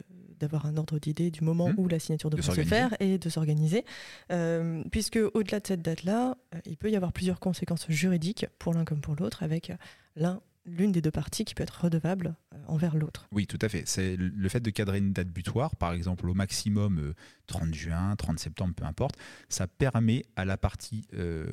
d'avoir 0.41 0.67
un 0.67 0.77
ordre 0.77 0.99
d'idée 0.99 1.31
du 1.31 1.43
moment 1.43 1.69
mmh. 1.69 1.75
où 1.79 1.89
la 1.89 2.01
signature 2.01 2.29
devrait 2.29 2.57
se 2.57 2.65
faire 2.65 2.95
et 2.99 3.19
de 3.19 3.29
s'organiser. 3.29 3.85
Euh, 4.33 4.83
puisque 4.91 5.19
au-delà 5.33 5.61
de 5.61 5.67
cette 5.67 5.81
date-là, 5.81 6.37
il 6.67 6.77
peut 6.77 6.91
y 6.91 6.97
avoir 6.97 7.13
plusieurs 7.13 7.39
conséquences 7.39 7.87
juridiques 7.89 8.47
pour 8.59 8.75
l'un 8.75 8.85
comme 8.85 9.01
pour 9.01 9.15
l'autre, 9.15 9.45
avec 9.45 9.73
l'un 10.17 10.43
l'une 10.67 10.93
des 10.93 11.03
deux 11.03 11.11
parties 11.11 11.45
qui 11.45 11.55
peut 11.55 11.63
être 11.63 11.85
redevable 11.85 12.37
euh, 12.55 12.59
envers 12.67 12.97
l'autre. 12.97 13.29
Oui, 13.33 13.47
tout 13.47 13.59
à 13.61 13.69
fait. 13.69 13.85
C'est 13.87 14.17
le 14.17 14.49
fait 14.49 14.61
de 14.61 14.71
cadrer 14.71 14.99
une 14.99 15.13
date 15.13 15.29
butoir, 15.29 15.77
par 15.77 15.93
exemple 15.93 16.29
au 16.29 16.35
maximum 16.35 17.15
30 17.47 17.69
euh, 17.69 17.73
juin, 17.73 18.17
30 18.17 18.39
septembre, 18.39 18.75
peu 18.75 18.85
importe, 18.85 19.17
ça 19.49 19.67
permet 19.67 20.25
à 20.37 20.45
la 20.45 20.57
partie 20.57 21.07
euh, 21.15 21.47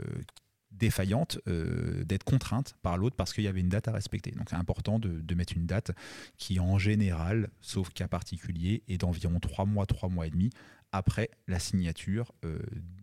défaillante 0.72 1.38
d'être 1.46 2.24
contrainte 2.24 2.76
par 2.82 2.98
l'autre 2.98 3.18
parce 3.18 3.34
qu'il 3.34 3.44
y 3.44 3.48
avait 3.48 3.60
une 3.60 3.70
date 3.70 3.90
à 3.90 3.92
respecter. 3.92 4.32
Donc 4.32 4.50
c'est 4.50 4.56
important 4.56 5.00
de, 5.00 5.36
mettre 5.36 5.54
une 5.58 5.66
date 5.66 5.92
qui 6.38 6.62
en 6.62 6.80
général, 6.80 7.50
sauf 7.60 7.90
cas 7.90 8.08
particulier, 8.08 8.82
est 8.88 8.98
d'environ 8.98 9.40
3 9.40 9.66
mois, 9.66 9.86
3 9.86 10.08
mois 10.08 10.28
et 10.28 10.30
demi 10.30 10.50
après 10.94 11.30
la 11.48 11.60
signature 11.60 12.32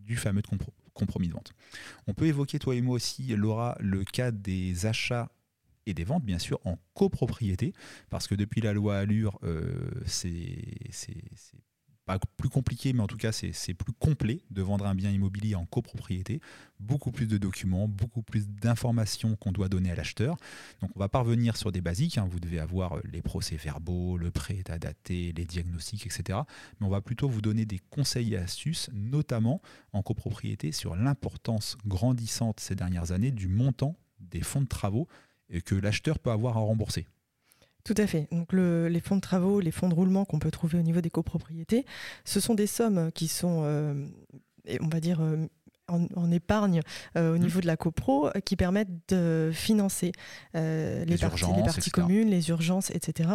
du 0.07 0.17
fameux 0.17 0.43
compromis 0.95 1.29
de 1.29 1.35
vente. 1.35 1.53
On 2.07 2.15
peut 2.15 2.27
évoquer, 2.27 2.59
toi 2.59 2.75
et 2.75 2.81
moi 2.81 2.97
aussi, 2.97 3.37
Laura, 3.37 3.77
le 3.81 4.03
cas 4.03 4.31
des 4.31 4.87
achats 4.87 5.31
et 5.89 5.95
des 5.95 6.05
ventes, 6.05 6.25
bien 6.25 6.39
sûr, 6.39 6.61
en 6.65 6.79
copropriété, 6.95 7.73
parce 8.11 8.27
que 8.27 8.35
depuis 8.35 8.61
la 8.61 8.73
loi 8.73 8.99
Allure, 8.99 9.39
euh, 9.43 9.91
c'est 10.07 10.37
pas 12.09 12.19
plus 12.39 12.49
compliqué, 12.49 12.95
mais 12.95 13.03
en 13.03 13.07
tout 13.07 13.19
cas, 13.19 13.33
c'est 13.33 13.75
plus 13.75 13.93
complet 13.93 14.41
de 14.51 14.63
vendre 14.63 14.87
un 14.87 14.95
bien 14.95 15.11
immobilier 15.11 15.55
en 15.55 15.67
copropriété. 15.67 16.41
Beaucoup 16.81 17.13
plus 17.13 17.27
de 17.27 17.37
documents, 17.37 17.87
beaucoup 17.87 18.23
plus 18.23 18.49
d'informations 18.49 19.37
qu'on 19.37 19.53
doit 19.53 19.69
donner 19.69 19.91
à 19.91 19.95
l'acheteur. 19.95 20.37
Donc, 20.81 20.91
on 20.97 20.99
va 20.99 21.11
parvenir 21.11 21.59
sur 21.59 21.71
des 21.71 21.83
basiques. 21.83 22.17
Hein. 22.17 22.27
Vous 22.31 22.41
devez 22.41 22.61
avoir 22.61 22.97
euh, 22.97 23.01
les 23.13 23.21
procès-verbaux, 23.21 24.17
le 24.17 24.31
prêt 24.31 24.65
à 24.71 24.79
daté, 24.79 25.35
les 25.37 25.45
diagnostics, 25.45 26.07
etc. 26.07 26.41
Mais 26.81 26.87
on 26.87 26.91
va 26.91 27.03
plutôt 27.03 27.29
vous 27.29 27.43
donner 27.43 27.67
des 27.67 27.79
conseils 27.91 28.33
et 28.33 28.39
astuces, 28.39 28.89
notamment 28.95 29.61
en 29.93 30.03
copropriété, 30.03 30.73
sur 30.73 30.97
l'importance 30.97 31.77
grandissante 31.87 32.59
ces 32.59 32.75
dernières 32.75 33.13
années 33.13 33.33
du 33.33 33.49
montant 33.49 33.97
des 34.19 34.41
fonds 34.41 34.63
de 34.63 34.67
travaux 34.67 35.09
que 35.65 35.75
l'acheteur 35.75 36.19
peut 36.19 36.31
avoir 36.31 36.57
à 36.57 36.61
rembourser. 36.61 37.07
Tout 37.85 37.95
à 37.97 38.07
fait. 38.07 38.29
Donc 38.31 38.53
les 38.53 39.01
fonds 39.01 39.17
de 39.17 39.21
travaux, 39.21 39.61
les 39.61 39.71
fonds 39.71 39.89
de 39.89 39.95
roulement 39.95 40.25
qu'on 40.25 40.39
peut 40.39 40.51
trouver 40.51 40.79
au 40.79 40.83
niveau 40.83 41.01
des 41.01 41.11
copropriétés, 41.11 41.87
ce 42.25 42.39
sont 42.39 42.55
des 42.55 42.67
sommes 42.67 43.11
qui 43.13 43.29
sont, 43.29 43.63
euh, 43.65 43.95
on 44.81 44.89
va 44.89 45.01
dire, 45.01 45.21
euh, 45.21 45.47
en, 45.89 46.31
épargne 46.31 46.81
euh, 47.17 47.35
au 47.35 47.37
mmh. 47.37 47.41
niveau 47.41 47.61
de 47.61 47.67
la 47.67 47.77
copro 47.77 48.29
euh, 48.29 48.41
qui 48.45 48.57
permettent 48.57 49.09
de 49.09 49.51
financer 49.53 50.13
euh, 50.55 51.05
les, 51.05 51.17
parties, 51.17 51.45
les, 51.57 51.63
parties, 51.63 51.91
communes, 51.91 52.29
les 52.29 52.51
urgences, 52.51 52.91
etc., 52.91 53.31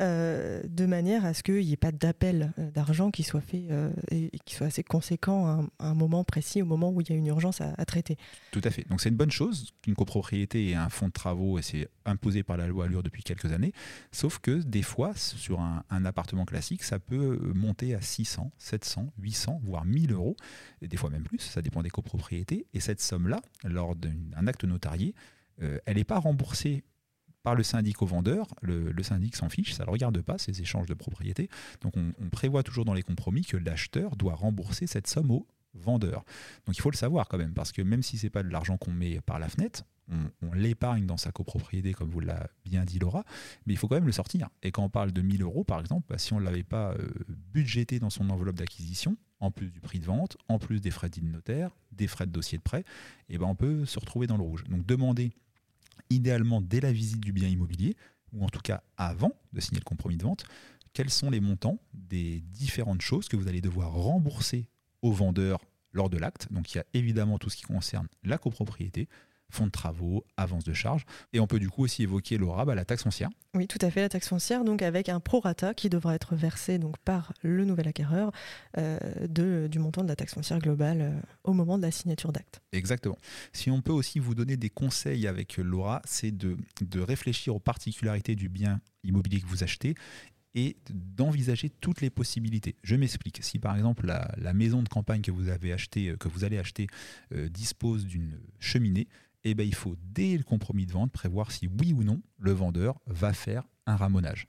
de 0.00 0.86
manière 0.86 1.24
à 1.24 1.34
ce 1.34 1.42
qu'il 1.42 1.64
n'y 1.64 1.72
ait 1.72 1.76
pas 1.76 1.92
d'appel 1.92 2.52
d'argent 2.74 3.10
qui 3.10 3.22
soit 3.22 3.40
fait 3.40 3.64
et, 4.10 4.30
qui 4.44 4.54
soit 4.54 4.66
assez 4.66 4.82
conséquent 4.82 5.46
à 5.78 5.86
un, 5.86 5.94
moment 5.94 6.24
précis, 6.24 6.62
au 6.62 6.66
moment 6.66 6.90
où 6.90 7.00
il 7.00 7.10
y 7.10 7.12
a 7.12 7.16
une 7.16 7.26
urgence 7.26 7.60
à, 7.60 7.84
traiter. 7.84 8.16
Tout 8.50 8.60
à 8.64 8.70
fait. 8.70 8.86
Donc 8.88 9.00
c'est 9.00 9.08
une 9.08 9.16
bonne 9.16 9.30
chose 9.30 9.72
qu'une 9.82 9.94
copropriété 9.94 10.70
ait 10.70 10.74
un 10.74 10.88
fonds 10.88 11.08
de 11.08 11.12
travaux 11.12 11.58
et 11.58 11.62
c'est 11.62 11.88
imposé 12.04 12.42
par 12.42 12.56
la 12.56 12.66
loi 12.66 12.84
Allure 12.84 13.02
depuis 13.02 13.22
quelques 13.22 13.52
années. 13.52 13.72
Sauf 14.12 14.38
que 14.38 14.62
des 14.62 14.82
fois, 14.82 15.12
sur 15.14 15.60
un, 15.60 15.84
un 15.90 16.04
appartement 16.04 16.44
classique, 16.44 16.82
ça 16.82 16.98
peut 16.98 17.38
monter 17.54 17.94
à 17.94 18.00
600, 18.00 18.52
700, 18.58 19.12
800, 19.18 19.60
voire 19.64 19.84
1000 19.84 20.12
euros, 20.12 20.36
et 20.82 20.88
des 20.88 20.96
fois 20.96 21.10
même 21.10 21.22
plus. 21.22 21.38
Ça 21.38 21.62
dépend 21.62 21.82
des 21.82 21.90
copropriété. 21.94 22.66
Et 22.74 22.80
cette 22.80 23.00
somme-là, 23.00 23.40
lors 23.64 23.94
d'un 23.94 24.46
acte 24.46 24.64
notarié, 24.64 25.14
euh, 25.62 25.78
elle 25.86 25.96
n'est 25.96 26.04
pas 26.04 26.18
remboursée 26.18 26.84
par 27.44 27.54
le 27.54 27.62
syndic 27.62 28.02
au 28.02 28.06
vendeur. 28.06 28.48
Le, 28.62 29.02
syndic 29.02 29.36
s'en 29.36 29.48
fiche, 29.48 29.74
ça 29.74 29.84
ne 29.84 29.90
regarde 29.90 30.20
pas, 30.22 30.38
ces 30.38 30.60
échanges 30.60 30.86
de 30.86 30.94
propriété. 30.94 31.48
Donc 31.82 31.94
on, 31.96 32.28
prévoit 32.30 32.64
toujours 32.64 32.84
dans 32.84 32.94
les 32.94 33.02
compromis 33.02 33.44
que 33.44 33.56
l'acheteur 33.56 34.16
doit 34.16 34.34
rembourser 34.34 34.86
cette 34.86 35.06
somme 35.06 35.30
au 35.30 35.46
vendeur. 35.74 36.24
Donc 36.66 36.76
il 36.76 36.80
faut 36.80 36.90
le 36.90 36.96
savoir 36.96 37.28
quand 37.28 37.38
même, 37.38 37.52
parce 37.52 37.70
que 37.70 37.82
même 37.82 38.02
si 38.02 38.18
ce 38.18 38.26
n'est 38.26 38.30
pas 38.30 38.42
de 38.42 38.48
l'argent 38.48 38.76
qu'on 38.76 38.92
met 38.92 39.20
par 39.20 39.38
la 39.38 39.48
fenêtre, 39.48 39.84
on, 40.08 40.52
l'épargne 40.52 41.06
dans 41.06 41.16
sa 41.16 41.32
copropriété, 41.32 41.92
comme 41.92 42.10
vous 42.10 42.20
l'a 42.20 42.48
bien 42.64 42.84
dit 42.84 42.98
Laura, 42.98 43.24
mais 43.66 43.72
il 43.72 43.76
faut 43.76 43.88
quand 43.88 43.94
même 43.94 44.06
le 44.06 44.12
sortir. 44.12 44.48
Et 44.62 44.70
quand 44.70 44.84
on 44.84 44.90
parle 44.90 45.12
de 45.12 45.22
1000 45.22 45.42
euros, 45.42 45.64
par 45.64 45.80
exemple, 45.80 46.06
bah, 46.08 46.18
si 46.18 46.32
on 46.32 46.40
ne 46.40 46.44
l'avait 46.44 46.62
pas 46.62 46.92
euh, 46.92 47.08
budgété 47.52 47.98
dans 47.98 48.10
son 48.10 48.28
enveloppe 48.30 48.56
d'acquisition, 48.56 49.16
en 49.40 49.50
plus 49.50 49.70
du 49.70 49.80
prix 49.80 49.98
de 49.98 50.04
vente, 50.04 50.36
en 50.48 50.58
plus 50.58 50.80
des 50.80 50.90
frais 50.90 51.08
de 51.08 51.20
notaire, 51.20 51.70
des 51.96 52.06
frais 52.06 52.26
de 52.26 52.32
dossier 52.32 52.58
de 52.58 52.62
prêt, 52.62 52.84
eh 53.28 53.38
ben 53.38 53.46
on 53.46 53.54
peut 53.54 53.84
se 53.86 53.98
retrouver 53.98 54.26
dans 54.26 54.36
le 54.36 54.42
rouge. 54.42 54.64
Donc 54.64 54.86
demandez 54.86 55.32
idéalement 56.10 56.60
dès 56.60 56.80
la 56.80 56.92
visite 56.92 57.20
du 57.20 57.32
bien 57.32 57.48
immobilier, 57.48 57.96
ou 58.32 58.44
en 58.44 58.48
tout 58.48 58.60
cas 58.60 58.82
avant 58.96 59.32
de 59.52 59.60
signer 59.60 59.78
le 59.78 59.84
compromis 59.84 60.16
de 60.16 60.24
vente, 60.24 60.44
quels 60.92 61.10
sont 61.10 61.30
les 61.30 61.40
montants 61.40 61.78
des 61.92 62.40
différentes 62.40 63.02
choses 63.02 63.28
que 63.28 63.36
vous 63.36 63.48
allez 63.48 63.60
devoir 63.60 63.92
rembourser 63.92 64.68
au 65.02 65.12
vendeur 65.12 65.60
lors 65.92 66.10
de 66.10 66.18
l'acte. 66.18 66.52
Donc 66.52 66.72
il 66.72 66.78
y 66.78 66.80
a 66.80 66.84
évidemment 66.94 67.38
tout 67.38 67.50
ce 67.50 67.56
qui 67.56 67.64
concerne 67.64 68.08
la 68.22 68.38
copropriété, 68.38 69.08
fonds 69.54 69.66
de 69.66 69.70
travaux, 69.70 70.24
avance 70.36 70.64
de 70.64 70.72
charges. 70.72 71.04
Et 71.32 71.40
on 71.40 71.46
peut 71.46 71.58
du 71.58 71.70
coup 71.70 71.84
aussi 71.84 72.02
évoquer 72.02 72.36
l'aura, 72.36 72.64
bah, 72.64 72.74
la 72.74 72.84
taxe 72.84 73.02
foncière. 73.02 73.30
Oui, 73.54 73.68
tout 73.68 73.78
à 73.80 73.90
fait, 73.90 74.00
la 74.00 74.08
taxe 74.08 74.28
foncière, 74.28 74.64
donc 74.64 74.82
avec 74.82 75.08
un 75.08 75.20
prorata 75.20 75.74
qui 75.74 75.88
devra 75.88 76.14
être 76.14 76.34
versé 76.34 76.78
donc, 76.78 76.98
par 76.98 77.32
le 77.42 77.64
nouvel 77.64 77.86
acquéreur 77.86 78.32
euh, 78.78 78.98
de, 79.28 79.68
du 79.70 79.78
montant 79.78 80.02
de 80.02 80.08
la 80.08 80.16
taxe 80.16 80.34
foncière 80.34 80.58
globale 80.58 81.00
euh, 81.00 81.20
au 81.44 81.52
moment 81.52 81.78
de 81.78 81.82
la 81.82 81.92
signature 81.92 82.32
d'acte. 82.32 82.60
Exactement. 82.72 83.16
Si 83.52 83.70
on 83.70 83.80
peut 83.80 83.92
aussi 83.92 84.18
vous 84.18 84.34
donner 84.34 84.56
des 84.56 84.70
conseils 84.70 85.28
avec 85.28 85.56
l'aura, 85.56 86.02
c'est 86.04 86.32
de, 86.32 86.56
de 86.80 87.00
réfléchir 87.00 87.54
aux 87.54 87.60
particularités 87.60 88.34
du 88.34 88.48
bien 88.48 88.80
immobilier 89.04 89.40
que 89.40 89.46
vous 89.46 89.62
achetez 89.62 89.94
et 90.56 90.76
d'envisager 90.90 91.68
toutes 91.68 92.00
les 92.00 92.10
possibilités. 92.10 92.76
Je 92.82 92.96
m'explique. 92.96 93.38
Si 93.42 93.58
par 93.58 93.76
exemple 93.76 94.06
la, 94.06 94.52
maison 94.52 94.82
de 94.82 94.88
campagne 94.88 95.20
que 95.20 95.30
vous 95.30 95.48
avez 95.48 95.72
acheté, 95.72 96.08
euh, 96.08 96.16
que 96.16 96.28
vous 96.28 96.44
allez 96.44 96.58
acheter, 96.58 96.88
dispose 97.50 98.04
d'une 98.04 98.40
cheminée, 98.58 99.06
eh 99.44 99.54
ben, 99.54 99.66
il 99.66 99.74
faut, 99.74 99.96
dès 100.02 100.36
le 100.36 100.42
compromis 100.42 100.86
de 100.86 100.92
vente, 100.92 101.12
prévoir 101.12 101.52
si 101.52 101.68
oui 101.80 101.92
ou 101.92 102.02
non 102.02 102.22
le 102.38 102.52
vendeur 102.52 103.00
va 103.06 103.32
faire 103.32 103.64
un 103.86 103.96
ramonage. 103.96 104.46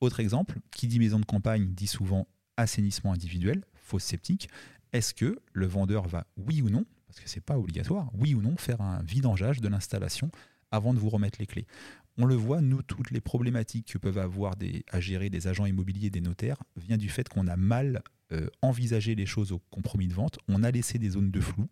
Autre 0.00 0.20
exemple, 0.20 0.58
qui 0.70 0.86
dit 0.86 0.98
maison 0.98 1.20
de 1.20 1.26
campagne 1.26 1.74
dit 1.74 1.86
souvent 1.86 2.26
assainissement 2.56 3.12
individuel, 3.12 3.64
fausse 3.74 4.04
sceptique. 4.04 4.48
Est-ce 4.92 5.14
que 5.14 5.38
le 5.52 5.66
vendeur 5.66 6.08
va, 6.08 6.26
oui 6.36 6.62
ou 6.62 6.70
non, 6.70 6.84
parce 7.06 7.20
que 7.20 7.28
ce 7.28 7.36
n'est 7.36 7.42
pas 7.42 7.58
obligatoire, 7.58 8.10
oui 8.14 8.34
ou 8.34 8.40
non, 8.40 8.56
faire 8.56 8.80
un 8.80 9.02
vidangeage 9.02 9.60
de 9.60 9.68
l'installation 9.68 10.30
avant 10.70 10.94
de 10.94 10.98
vous 10.98 11.10
remettre 11.10 11.38
les 11.38 11.46
clés? 11.46 11.66
On 12.16 12.24
le 12.24 12.34
voit, 12.34 12.60
nous, 12.60 12.82
toutes 12.82 13.10
les 13.10 13.20
problématiques 13.20 13.92
que 13.92 13.98
peuvent 13.98 14.18
avoir 14.18 14.54
à 14.90 15.00
gérer 15.00 15.30
des 15.30 15.46
agents 15.46 15.66
immobiliers, 15.66 16.10
des 16.10 16.20
notaires, 16.20 16.62
vient 16.76 16.98
du 16.98 17.08
fait 17.08 17.28
qu'on 17.28 17.46
a 17.46 17.56
mal 17.56 18.02
euh, 18.32 18.48
envisagé 18.62 19.14
les 19.14 19.26
choses 19.26 19.52
au 19.52 19.60
compromis 19.70 20.08
de 20.08 20.14
vente. 20.14 20.38
On 20.48 20.62
a 20.62 20.70
laissé 20.70 20.98
des 20.98 21.10
zones 21.10 21.30
de 21.30 21.40
flou 21.40 21.68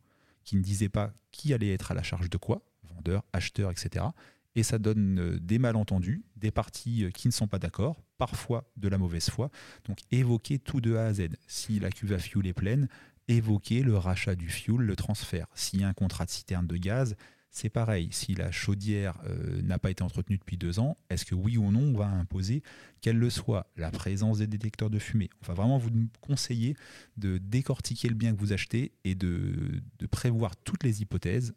qui 0.48 0.56
ne 0.56 0.62
disait 0.62 0.88
pas 0.88 1.12
qui 1.30 1.52
allait 1.52 1.74
être 1.74 1.90
à 1.90 1.94
la 1.94 2.02
charge 2.02 2.30
de 2.30 2.38
quoi, 2.38 2.62
vendeur, 2.82 3.22
acheteur, 3.34 3.70
etc. 3.70 4.06
Et 4.54 4.62
ça 4.62 4.78
donne 4.78 5.18
euh, 5.18 5.38
des 5.38 5.58
malentendus, 5.58 6.24
des 6.36 6.50
parties 6.50 7.04
euh, 7.04 7.10
qui 7.10 7.28
ne 7.28 7.32
sont 7.34 7.46
pas 7.46 7.58
d'accord, 7.58 8.02
parfois 8.16 8.64
de 8.78 8.88
la 8.88 8.96
mauvaise 8.96 9.28
foi. 9.28 9.50
Donc 9.84 9.98
évoquer 10.10 10.58
tout 10.58 10.80
de 10.80 10.96
A 10.96 11.04
à 11.04 11.12
Z. 11.12 11.28
Si 11.48 11.78
la 11.80 11.90
cuve 11.90 12.14
à 12.14 12.18
fioul 12.18 12.46
est 12.46 12.54
pleine, 12.54 12.88
évoquer 13.28 13.82
le 13.82 13.98
rachat 13.98 14.36
du 14.36 14.48
fioul, 14.48 14.84
le 14.84 14.96
transfert. 14.96 15.48
S'il 15.54 15.80
y 15.80 15.84
a 15.84 15.88
un 15.88 15.92
contrat 15.92 16.24
de 16.24 16.30
citerne 16.30 16.66
de 16.66 16.78
gaz, 16.78 17.14
c'est 17.50 17.70
pareil. 17.70 18.08
Si 18.12 18.34
la 18.34 18.50
chaudière 18.50 19.18
euh, 19.26 19.62
n'a 19.62 19.78
pas 19.78 19.90
été 19.90 20.02
entretenue 20.02 20.38
depuis 20.38 20.56
deux 20.56 20.78
ans, 20.78 20.96
est-ce 21.10 21.24
que 21.24 21.34
oui 21.34 21.56
ou 21.56 21.70
non 21.70 21.94
on 21.94 21.98
va 21.98 22.06
imposer 22.06 22.62
qu'elle 23.00 23.18
le 23.18 23.30
soit? 23.30 23.70
La 23.76 23.90
présence 23.90 24.38
des 24.38 24.46
détecteurs 24.46 24.90
de 24.90 24.98
fumée. 24.98 25.30
On 25.42 25.46
va 25.46 25.54
vraiment 25.54 25.78
vous 25.78 25.90
conseiller 26.20 26.76
de 27.16 27.38
décortiquer 27.38 28.08
le 28.08 28.14
bien 28.14 28.34
que 28.34 28.40
vous 28.40 28.52
achetez 28.52 28.92
et 29.04 29.14
de, 29.14 29.82
prévoir 30.10 30.56
toutes 30.56 30.84
les 30.84 31.02
hypothèses. 31.02 31.54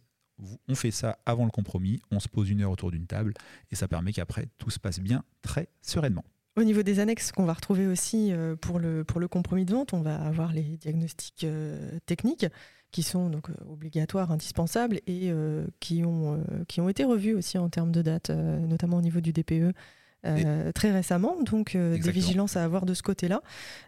On 0.68 0.76
fait 0.76 0.92
ça 0.92 1.20
avant 1.26 1.46
le 1.46 1.52
compromis, 1.52 2.02
on 2.10 2.20
se 2.20 2.28
pose 2.28 2.50
une 2.50 2.62
heure 2.62 2.72
autour 2.72 2.90
d'une 2.90 3.06
table 3.06 3.34
et 3.70 3.76
ça 3.76 3.88
permet 3.88 4.12
qu'après 4.12 4.48
tout 4.58 4.72
se 4.72 4.80
passe 4.80 5.00
bien 5.00 5.24
très 5.44 5.68
sereinement. 5.82 6.26
Au 6.58 6.64
niveau 6.64 6.84
des 6.84 7.00
annexes 7.00 7.32
qu'on 7.32 7.46
va 7.46 7.54
retrouver 7.54 7.88
aussi 7.88 8.34
euh, 8.34 8.56
pour 8.56 8.80
le, 8.80 9.04
pour 9.04 9.20
le 9.20 9.28
compromis 9.28 9.66
de 9.66 9.72
vente, 9.72 9.94
on 9.94 10.02
va 10.02 10.22
avoir 10.22 10.52
les 10.52 10.78
diagnostics 10.78 11.44
euh, 11.44 11.98
techniques 12.06 12.46
qui 12.92 13.04
sont 13.04 13.30
donc 13.30 13.50
euh, 13.50 13.54
obligatoires, 13.72 14.32
indispensables 14.32 14.98
et 15.08 15.32
euh, 15.32 15.66
qui, 15.80 16.04
ont, 16.04 16.36
euh, 16.36 16.64
qui 16.68 16.82
ont 16.82 16.90
été 16.90 17.04
revus 17.04 17.34
aussi 17.34 17.58
en 17.58 17.70
termes 17.70 17.92
de 17.92 18.02
date, 18.02 18.30
notamment 18.30 18.98
au 18.98 19.02
niveau 19.02 19.22
du 19.22 19.32
DPE. 19.34 19.74
Très 20.74 20.92
récemment, 20.92 21.42
donc 21.44 21.76
des 21.76 22.12
vigilances 22.12 22.58
à 22.58 22.64
avoir 22.64 22.86
de 22.86 22.94
ce 22.94 23.04
côté-là. 23.04 23.42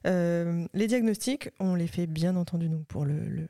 les 0.05 0.87
diagnostics, 0.87 1.49
on 1.59 1.75
les 1.75 1.87
fait 1.87 2.07
bien 2.07 2.35
entendu 2.35 2.69
donc 2.69 2.85
pour 2.85 3.05
le, 3.05 3.47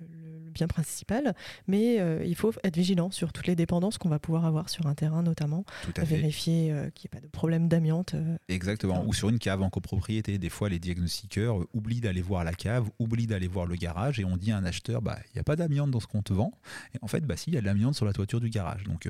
bien 0.54 0.68
principal, 0.68 1.36
mais 1.68 2.00
euh, 2.00 2.24
il 2.26 2.36
faut 2.36 2.54
être 2.64 2.76
vigilant 2.76 3.12
sur 3.12 3.34
toutes 3.34 3.48
les 3.48 3.56
dépendances 3.56 3.98
qu'on 3.98 4.10
va 4.10 4.20
pouvoir 4.20 4.46
avoir 4.46 4.70
sur 4.70 4.88
un 4.88 4.94
terrain 4.94 5.24
notamment, 5.24 5.66
Tout 5.84 6.00
à 6.00 6.04
vérifier 6.06 6.72
euh, 6.72 6.90
qu'il 6.92 7.10
n'y 7.10 7.18
ait 7.18 7.20
pas 7.20 7.26
de 7.26 7.30
problème 7.30 7.68
d'amiante. 7.68 8.14
Euh. 8.14 8.38
Exactement, 8.48 9.04
ou 9.06 9.14
sur 9.14 9.30
une 9.30 9.40
cave 9.40 9.62
en 9.62 9.70
copropriété. 9.70 10.38
Des 10.38 10.50
fois, 10.50 10.70
les 10.70 10.80
diagnostiqueurs 10.80 11.58
oublient 11.74 12.02
d'aller 12.02 12.22
voir 12.22 12.44
la 12.44 12.54
cave, 12.54 12.90
oublient 13.00 13.28
d'aller 13.28 13.48
voir 13.48 13.66
le 13.66 13.76
garage, 13.76 14.20
et 14.20 14.26
on 14.26 14.38
dit 14.38 14.52
à 14.52 14.58
un 14.58 14.64
acheteur, 14.64 15.02
bah, 15.02 15.18
il 15.28 15.36
n'y 15.36 15.40
a 15.40 15.44
pas 15.44 15.56
d'amiante 15.56 15.92
dans 15.92 16.00
ce 16.00 16.08
qu'on 16.08 16.22
te 16.22 16.34
vend. 16.34 16.54
Et 16.94 17.00
en 17.02 17.08
fait, 17.08 17.26
bah, 17.26 17.36
si, 17.36 17.50
il 17.50 17.56
y 17.56 17.58
a 17.58 17.62
de 17.62 17.66
l'amiante 17.66 17.96
sur 17.96 18.06
la 18.06 18.14
toiture 18.14 18.40
du 18.40 18.50
garage. 18.50 18.84
Donc, 18.84 19.10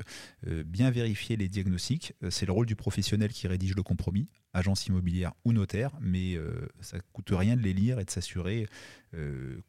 bien 0.66 0.90
vérifier 0.90 1.36
les 1.36 1.48
diagnostics, 1.48 2.14
c'est 2.30 2.46
le 2.46 2.52
rôle 2.52 2.66
du 2.66 2.76
professionnel 2.76 3.30
qui 3.30 3.46
rédige 3.46 3.63
le 3.72 3.82
compromis, 3.82 4.28
agence 4.52 4.86
immobilière 4.86 5.32
ou 5.46 5.54
notaire, 5.54 5.92
mais 6.00 6.36
ça 6.80 6.98
coûte 7.12 7.30
rien 7.32 7.56
de 7.56 7.62
les 7.62 7.72
lire 7.72 7.98
et 7.98 8.04
de 8.04 8.10
s'assurer 8.10 8.66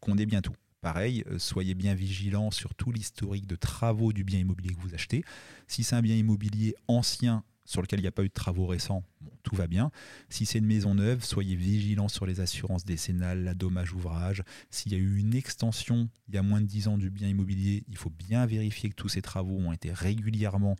qu'on 0.01 0.17
est 0.17 0.25
bien 0.25 0.41
tout. 0.41 0.55
Pareil, 0.85 1.23
euh, 1.31 1.39
soyez 1.39 1.73
bien 1.73 1.95
vigilants 1.95 2.51
sur 2.51 2.75
tout 2.75 2.91
l'historique 2.91 3.47
de 3.47 3.55
travaux 3.55 4.13
du 4.13 4.23
bien 4.23 4.37
immobilier 4.37 4.75
que 4.75 4.79
vous 4.81 4.93
achetez. 4.93 5.23
Si 5.65 5.83
c'est 5.83 5.95
un 5.95 6.03
bien 6.03 6.15
immobilier 6.15 6.75
ancien 6.87 7.43
sur 7.63 7.81
lequel 7.81 8.01
il 8.01 8.03
n'y 8.03 8.07
a 8.07 8.11
pas 8.11 8.21
eu 8.21 8.27
de 8.27 8.33
travaux 8.33 8.67
récents, 8.67 9.03
tout 9.41 9.55
va 9.55 9.65
bien. 9.65 9.89
Si 10.29 10.45
c'est 10.45 10.59
une 10.59 10.67
maison 10.67 10.93
neuve, 10.93 11.23
soyez 11.23 11.55
vigilants 11.55 12.07
sur 12.07 12.27
les 12.27 12.39
assurances 12.39 12.85
décennales, 12.85 13.43
la 13.43 13.55
dommage 13.55 13.93
ouvrage. 13.93 14.43
S'il 14.69 14.91
y 14.91 14.95
a 14.95 14.99
eu 14.99 15.17
une 15.17 15.33
extension 15.33 16.07
il 16.27 16.35
y 16.35 16.37
a 16.37 16.43
moins 16.43 16.61
de 16.61 16.67
10 16.67 16.87
ans 16.87 16.99
du 16.99 17.09
bien 17.09 17.29
immobilier, 17.29 17.83
il 17.87 17.97
faut 17.97 18.11
bien 18.11 18.45
vérifier 18.45 18.91
que 18.91 18.95
tous 18.95 19.09
ces 19.09 19.23
travaux 19.23 19.57
ont 19.57 19.73
été 19.73 19.91
régulièrement 19.91 20.75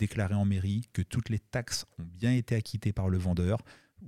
déclarés 0.00 0.34
en 0.34 0.46
mairie, 0.46 0.82
que 0.92 1.02
toutes 1.02 1.28
les 1.28 1.38
taxes 1.38 1.84
ont 1.98 2.04
bien 2.04 2.32
été 2.32 2.56
acquittées 2.56 2.92
par 2.92 3.08
le 3.08 3.18
vendeur 3.18 3.58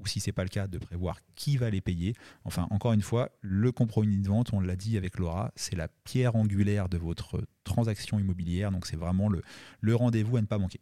ou 0.01 0.07
si 0.07 0.21
ce 0.21 0.29
n'est 0.29 0.33
pas 0.33 0.43
le 0.43 0.49
cas, 0.49 0.67
de 0.67 0.79
prévoir 0.79 1.19
qui 1.35 1.59
va 1.59 1.69
les 1.69 1.83
payer. 1.83 2.15
Enfin, 2.45 2.67
encore 2.71 2.95
une 2.95 3.03
fois, 3.03 3.31
le 3.43 3.73
compromis 3.73 4.17
de 4.17 4.27
vente, 4.27 4.55
on 4.55 4.61
l'a 4.61 4.75
dit 4.75 4.97
avec 4.97 5.19
Laura, 5.19 5.53
c'est 5.55 5.77
la 5.77 5.89
pierre 5.89 6.35
angulaire 6.35 6.89
de 6.89 6.97
votre 6.97 7.45
transaction 7.63 8.19
immobilière, 8.19 8.73
donc 8.73 8.87
c'est 8.87 8.97
vraiment 8.97 9.29
le, 9.29 9.95
rendez-vous 9.95 10.39
à 10.39 10.41
ne 10.41 10.47
pas 10.47 10.57
manquer. 10.57 10.81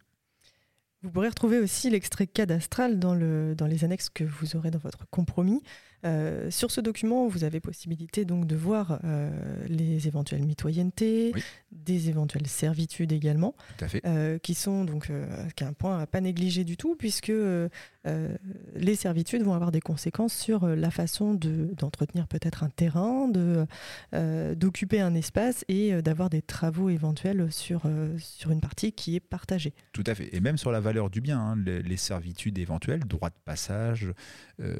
Vous 1.01 1.11
pourrez 1.11 1.27
retrouver 1.27 1.59
aussi 1.59 1.89
l'extrait 1.89 2.25
cadastral 2.25 2.99
dans 2.99 3.13
les 3.13 3.83
annexes 3.83 4.09
que 4.09 4.23
vous 4.23 4.55
aurez 4.55 4.71
dans 4.71 4.79
votre 4.79 5.05
compromis. 5.09 5.61
Euh, 6.05 6.49
sur 6.49 6.71
ce 6.71 6.81
document, 6.81 7.27
vous 7.27 7.43
avez 7.43 7.59
possibilité 7.59 8.25
donc 8.25 8.47
de 8.47 8.55
voir 8.55 8.99
euh, 9.03 9.29
les 9.67 10.07
éventuelles 10.07 10.43
mitoyennetés, 10.43 11.33
des 11.71 12.09
éventuelles 12.09 12.47
servitudes 12.47 13.11
également, 13.11 13.55
euh, 14.05 14.37
qui 14.39 14.53
sont 14.53 14.85
donc 14.85 15.11
un 15.61 15.73
point 15.73 15.99
à 15.99 16.07
pas 16.07 16.21
négliger 16.21 16.63
du 16.63 16.77
tout, 16.77 16.95
puisque 16.95 17.31
les 18.75 18.95
servitudes 18.95 19.43
vont 19.43 19.53
avoir 19.53 19.71
des 19.71 19.81
conséquences 19.81 20.33
sur 20.33 20.65
la 20.67 20.91
façon 20.91 21.33
d'entretenir 21.33 22.27
peut-être 22.27 22.63
un 22.63 22.69
terrain, 22.69 23.29
d'occuper 24.55 25.01
un 25.01 25.13
espace 25.13 25.63
et 25.67 26.01
d'avoir 26.01 26.29
des 26.29 26.41
travaux 26.41 26.89
éventuels 26.89 27.51
sur 27.51 27.83
sur 28.17 28.51
une 28.51 28.61
partie 28.61 28.91
qui 28.91 29.15
est 29.15 29.19
partagée. 29.19 29.73
Tout 29.91 30.03
à 30.07 30.15
fait, 30.15 30.35
et 30.35 30.39
même 30.39 30.57
sur 30.57 30.71
la 30.71 30.79
valeur 30.79 31.09
du 31.09 31.21
bien, 31.21 31.39
hein, 31.39 31.55
les, 31.63 31.81
les, 31.81 31.97
servitudes 31.97 32.57
éventuelles, 32.57 33.01
droit 33.01 33.29
de 33.29 33.35
passage, 33.45 34.07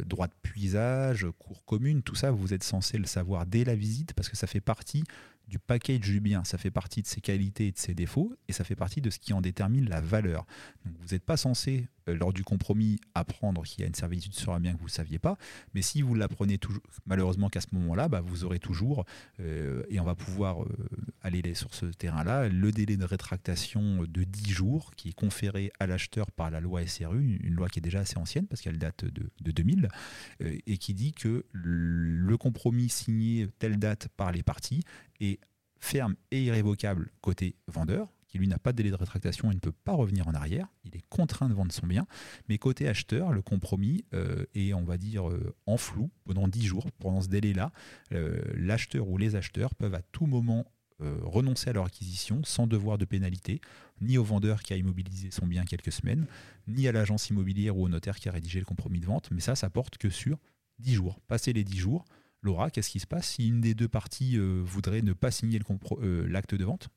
droit 0.06 0.28
de 0.28 0.34
puisage 0.42 1.11
cours 1.38 1.64
commune, 1.66 2.02
tout 2.02 2.16
ça, 2.16 2.32
vous 2.32 2.54
êtes 2.54 2.64
censé 2.64 2.98
le 2.98 3.06
savoir 3.06 3.46
dès 3.46 3.64
la 3.64 3.76
visite 3.76 4.14
parce 4.14 4.30
que 4.30 4.38
ça 4.38 4.48
fait 4.48 4.62
partie 4.62 5.04
du 5.48 5.60
package 5.60 6.00
du 6.00 6.22
bien, 6.22 6.46
ça 6.46 6.58
fait 6.58 6.72
partie 6.72 7.02
de 7.02 7.08
ses 7.08 7.20
qualités 7.20 7.68
et 7.68 7.72
de 7.72 7.78
ses 7.78 7.94
défauts 7.94 8.34
et 8.48 8.54
ça 8.54 8.64
fait 8.64 8.76
partie 8.76 9.02
de 9.02 9.10
ce 9.10 9.20
qui 9.20 9.34
en 9.34 9.42
détermine 9.42 9.90
la 9.90 10.00
valeur. 10.00 10.46
Vous 10.86 11.10
n'êtes 11.12 11.26
pas 11.26 11.36
censé 11.36 11.90
euh, 12.08 12.16
lors 12.16 12.32
du 12.32 12.44
compromis, 12.44 13.00
apprendre 13.16 13.64
qu'il 13.64 13.82
y 13.82 13.84
a 13.84 13.88
une 13.88 13.96
servitude 13.96 14.34
sur 14.34 14.54
un 14.54 14.60
bien 14.60 14.74
que 14.74 14.80
vous 14.80 14.86
ne 14.86 14.92
saviez 14.92 15.20
pas. 15.20 15.38
Mais 15.74 15.82
si 15.82 16.02
vous 16.02 16.16
l'apprenez 16.16 16.58
toujours, 16.58 16.82
malheureusement 17.06 17.50
qu'à 17.50 17.62
ce 17.62 17.68
moment-là, 17.74 18.08
bah, 18.08 18.22
vous 18.22 18.46
aurez 18.46 18.60
toujours, 18.60 19.06
euh, 19.40 19.84
et 19.90 20.00
on 20.00 20.06
va 20.06 20.16
pouvoir 20.16 20.64
euh, 20.64 20.68
aller 21.22 21.54
sur 21.54 21.74
ce 21.74 21.86
terrain-là, 21.86 22.50
le 22.50 22.72
délai 22.72 22.98
de 22.98 23.06
rétractation 23.06 24.04
de 24.04 24.24
10 24.24 24.52
jours 24.52 24.92
qui 24.96 25.10
est 25.10 25.14
conféré 25.14 25.72
à 25.80 25.88
l'acheteur 25.88 26.32
par 26.32 26.50
la 26.50 26.60
loi 26.60 26.86
SRU, 26.86 27.40
une 27.42 27.54
loi 27.54 27.70
qui 27.70 27.80
est 27.80 27.82
déjà 27.82 28.00
assez 28.00 28.18
ancienne 28.18 28.48
parce 28.48 28.62
qu'elle 28.62 28.78
date 28.78 29.06
de, 29.06 29.30
de 29.42 29.52
2000, 29.52 29.90
et 30.40 30.78
qui 30.78 30.94
dit 30.94 31.12
que 31.12 31.46
le 31.52 32.38
compromis 32.38 32.90
signé 32.90 33.48
telle 33.60 33.78
date 33.78 34.08
par 34.18 34.32
les 34.32 34.44
parties 34.44 34.84
est 35.20 35.40
ferme 35.80 36.16
et 36.32 36.44
irrévocable 36.44 37.12
côté 37.22 37.56
vendeur, 37.68 38.08
qui 38.32 38.38
lui 38.38 38.48
n'a 38.48 38.58
pas 38.58 38.72
de 38.72 38.78
délai 38.78 38.92
de 38.92 38.96
rétractation 38.96 39.52
et 39.52 39.56
ne 39.56 39.60
peut 39.60 39.74
pas 39.74 39.92
revenir 39.92 40.28
en 40.28 40.34
arrière. 40.34 40.68
Il 40.86 40.96
est 40.96 41.04
contraint 41.10 41.50
de 41.50 41.54
vendre 41.54 41.74
son 41.74 41.86
bien. 41.86 42.08
Mais 42.48 42.58
côté 42.58 42.88
acheteur, 42.88 43.34
le 43.34 43.42
compromis 43.42 44.06
euh, 44.14 44.46
est, 44.56 44.74
on 44.74 44.86
va 44.86 44.98
dire, 44.98 45.30
euh, 45.30 45.54
en 45.66 45.76
flou 45.76 46.10
pendant 46.24 46.48
10 46.48 46.66
jours. 46.66 46.86
Pendant 47.00 47.22
ce 47.22 47.28
délai-là, 47.28 47.74
euh, 48.14 48.42
l'acheteur 48.56 49.10
ou 49.10 49.18
les 49.18 49.36
acheteurs 49.36 49.76
peuvent 49.76 49.96
à 49.96 50.02
tout 50.02 50.28
moment 50.28 50.66
renoncer 51.24 51.70
à 51.70 51.74
leur 51.74 51.86
acquisition 51.86 52.42
sans 52.44 52.68
devoir 52.68 52.98
de 52.98 53.06
pénalité, 53.06 53.62
ni 54.02 54.18
au 54.18 54.24
vendeur 54.24 54.64
qui 54.64 54.74
a 54.74 54.78
immobilisé 54.78 55.32
son 55.32 55.48
bien 55.48 55.66
quelques 55.66 55.92
semaines, 55.92 56.26
ni 56.68 56.88
à 56.88 56.92
l'agence 56.92 57.30
immobilière 57.30 57.78
ou 57.78 57.86
au 57.86 57.90
notaire 57.90 58.20
qui 58.20 58.30
a 58.30 58.32
rédigé 58.32 58.60
le 58.60 58.66
compromis 58.66 59.00
de 59.00 59.06
vente. 59.06 59.30
Mais 59.32 59.42
ça, 59.42 59.56
ça 59.56 59.70
porte 59.70 59.98
que 59.98 60.10
sur 60.10 60.38
10 60.80 60.94
jours. 60.94 61.20
Passé 61.28 61.54
les 61.54 61.64
10 61.64 61.78
jours, 61.78 62.06
Laura, 62.42 62.72
qu'est-ce 62.72 62.90
qui 62.90 63.00
se 63.00 63.08
passe 63.08 63.28
si 63.28 63.48
une 63.48 63.62
des 63.62 63.74
deux 63.74 63.88
parties 63.88 64.38
voudrait 64.38 65.02
ne 65.02 65.14
pas 65.14 65.32
signer 65.32 65.60
l'acte 66.28 66.56
de 66.56 66.66
vente? 66.66 66.90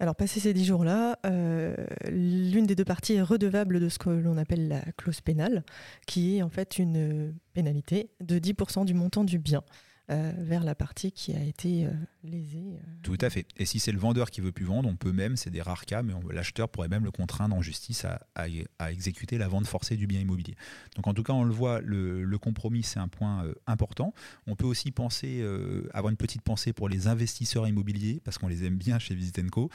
Alors, 0.00 0.14
passé 0.14 0.38
ces 0.40 0.54
dix 0.54 0.64
jours-là, 0.64 1.18
euh, 1.26 1.74
l'une 2.08 2.66
des 2.66 2.76
deux 2.76 2.84
parties 2.84 3.14
est 3.14 3.22
redevable 3.22 3.80
de 3.80 3.88
ce 3.88 3.98
que 3.98 4.10
l'on 4.10 4.36
appelle 4.36 4.68
la 4.68 4.80
clause 4.96 5.20
pénale, 5.20 5.64
qui 6.06 6.36
est 6.36 6.42
en 6.42 6.50
fait 6.50 6.78
une 6.78 7.34
pénalité 7.52 8.10
de 8.20 8.38
10% 8.38 8.84
du 8.84 8.94
montant 8.94 9.24
du 9.24 9.38
bien. 9.38 9.62
Vers 10.08 10.64
la 10.64 10.74
partie 10.74 11.12
qui 11.12 11.34
a 11.34 11.42
été 11.42 11.86
lésée. 12.24 12.78
Tout 13.02 13.18
à 13.20 13.30
fait. 13.30 13.46
Et 13.56 13.66
si 13.66 13.78
c'est 13.78 13.92
le 13.92 13.98
vendeur 13.98 14.30
qui 14.30 14.40
veut 14.40 14.52
plus 14.52 14.64
vendre, 14.64 14.88
on 14.88 14.96
peut 14.96 15.12
même, 15.12 15.36
c'est 15.36 15.50
des 15.50 15.62
rares 15.62 15.84
cas, 15.84 16.02
mais 16.02 16.14
l'acheteur 16.30 16.68
pourrait 16.68 16.88
même 16.88 17.04
le 17.04 17.10
contraindre 17.10 17.54
en 17.54 17.62
justice 17.62 18.04
à, 18.04 18.88
exécuter 18.90 19.38
la 19.38 19.48
vente 19.48 19.66
forcée 19.66 19.96
du 19.96 20.06
bien 20.06 20.20
immobilier. 20.20 20.54
Donc 20.96 21.06
en 21.06 21.14
tout 21.14 21.22
cas, 21.22 21.32
on 21.32 21.44
le 21.44 21.52
voit, 21.52 21.80
le, 21.80 22.38
compromis, 22.38 22.82
c'est 22.82 23.00
un 23.00 23.08
point 23.08 23.44
important. 23.66 24.14
On 24.46 24.56
peut 24.56 24.66
aussi 24.66 24.90
penser, 24.90 25.44
avoir 25.92 26.10
une 26.10 26.16
petite 26.16 26.42
pensée 26.42 26.72
pour 26.72 26.88
les 26.88 27.06
investisseurs 27.06 27.66
immobiliers, 27.66 28.20
parce 28.24 28.38
qu'on 28.38 28.48
les 28.48 28.64
aime 28.64 28.76
bien 28.76 28.98
chez 28.98 29.14
Visitenco. 29.14 29.70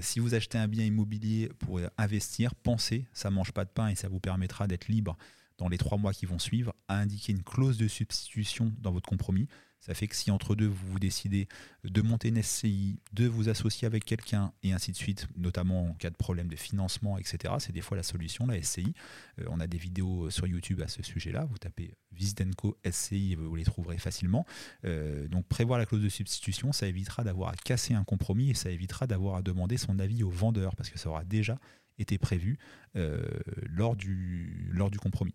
si 0.00 0.20
vous 0.20 0.34
achetez 0.34 0.58
un 0.58 0.68
bien 0.68 0.84
immobilier 0.84 1.50
pour 1.58 1.80
investir, 1.98 2.54
pensez, 2.54 3.06
ça 3.12 3.30
mange 3.30 3.52
pas 3.52 3.64
de 3.64 3.70
pain 3.70 3.88
et 3.88 3.94
ça 3.94 4.08
vous 4.08 4.20
permettra 4.20 4.66
d'être 4.66 4.88
libre 4.88 5.16
dans 5.60 5.68
les 5.68 5.78
trois 5.78 5.98
mois 5.98 6.12
qui 6.12 6.26
vont 6.26 6.38
suivre, 6.38 6.74
à 6.88 6.96
indiquer 6.96 7.32
une 7.32 7.44
clause 7.44 7.76
de 7.76 7.86
substitution 7.86 8.72
dans 8.80 8.90
votre 8.90 9.08
compromis. 9.08 9.46
Ça 9.80 9.94
fait 9.94 10.08
que 10.08 10.16
si 10.16 10.30
entre 10.30 10.54
deux, 10.54 10.66
vous 10.66 10.86
vous 10.92 10.98
décidez 10.98 11.48
de 11.84 12.02
monter 12.02 12.28
une 12.28 12.42
SCI, 12.42 13.00
de 13.12 13.26
vous 13.26 13.48
associer 13.48 13.86
avec 13.86 14.04
quelqu'un 14.04 14.52
et 14.62 14.72
ainsi 14.72 14.92
de 14.92 14.96
suite, 14.96 15.26
notamment 15.36 15.88
en 15.90 15.94
cas 15.94 16.10
de 16.10 16.16
problème 16.16 16.48
de 16.48 16.56
financement, 16.56 17.16
etc., 17.16 17.54
c'est 17.58 17.72
des 17.72 17.80
fois 17.80 17.96
la 17.96 18.02
solution, 18.02 18.46
la 18.46 18.62
SCI. 18.62 18.92
Euh, 19.40 19.44
on 19.48 19.58
a 19.58 19.66
des 19.66 19.78
vidéos 19.78 20.28
sur 20.28 20.46
YouTube 20.46 20.82
à 20.82 20.88
ce 20.88 21.02
sujet-là. 21.02 21.46
Vous 21.50 21.56
tapez 21.56 21.94
Visitenco 22.12 22.76
SCI 22.90 23.36
vous 23.36 23.54
les 23.56 23.64
trouverez 23.64 23.96
facilement. 23.96 24.44
Euh, 24.84 25.28
donc 25.28 25.46
prévoir 25.46 25.78
la 25.78 25.86
clause 25.86 26.02
de 26.02 26.08
substitution, 26.10 26.72
ça 26.72 26.86
évitera 26.86 27.24
d'avoir 27.24 27.50
à 27.50 27.54
casser 27.54 27.94
un 27.94 28.04
compromis 28.04 28.50
et 28.50 28.54
ça 28.54 28.70
évitera 28.70 29.06
d'avoir 29.06 29.36
à 29.36 29.42
demander 29.42 29.78
son 29.78 29.98
avis 29.98 30.22
au 30.22 30.30
vendeur 30.30 30.76
parce 30.76 30.90
que 30.90 30.98
ça 30.98 31.08
aura 31.08 31.24
déjà 31.24 31.58
été 32.00 32.18
prévu 32.18 32.58
euh, 32.96 33.22
lors, 33.68 33.96
du, 33.96 34.70
lors 34.72 34.90
du 34.90 34.98
compromis. 34.98 35.34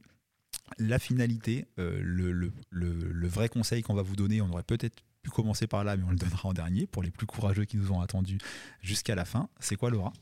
La 0.79 0.99
finalité, 0.99 1.65
euh, 1.79 1.99
le, 2.01 3.27
vrai 3.27 3.49
conseil 3.49 3.83
qu'on 3.83 3.93
va 3.93 4.01
vous 4.01 4.15
donner, 4.15 4.41
on 4.41 4.49
aurait 4.49 4.63
peut-être 4.63 5.03
pu 5.21 5.29
commencer 5.29 5.67
par 5.67 5.83
là, 5.83 5.95
mais 5.97 6.03
on 6.03 6.11
le 6.11 6.17
donnera 6.17 6.49
en 6.49 6.53
dernier 6.53 6.87
pour 6.87 7.03
les 7.03 7.11
plus 7.11 7.27
courageux 7.27 7.65
qui 7.65 7.77
nous 7.77 7.91
ont 7.91 8.01
attendus 8.01 8.39
jusqu'à 8.81 9.15
la 9.15 9.25
fin. 9.25 9.49
C'est 9.59 9.75
quoi, 9.75 9.89
Laura? 9.89 10.13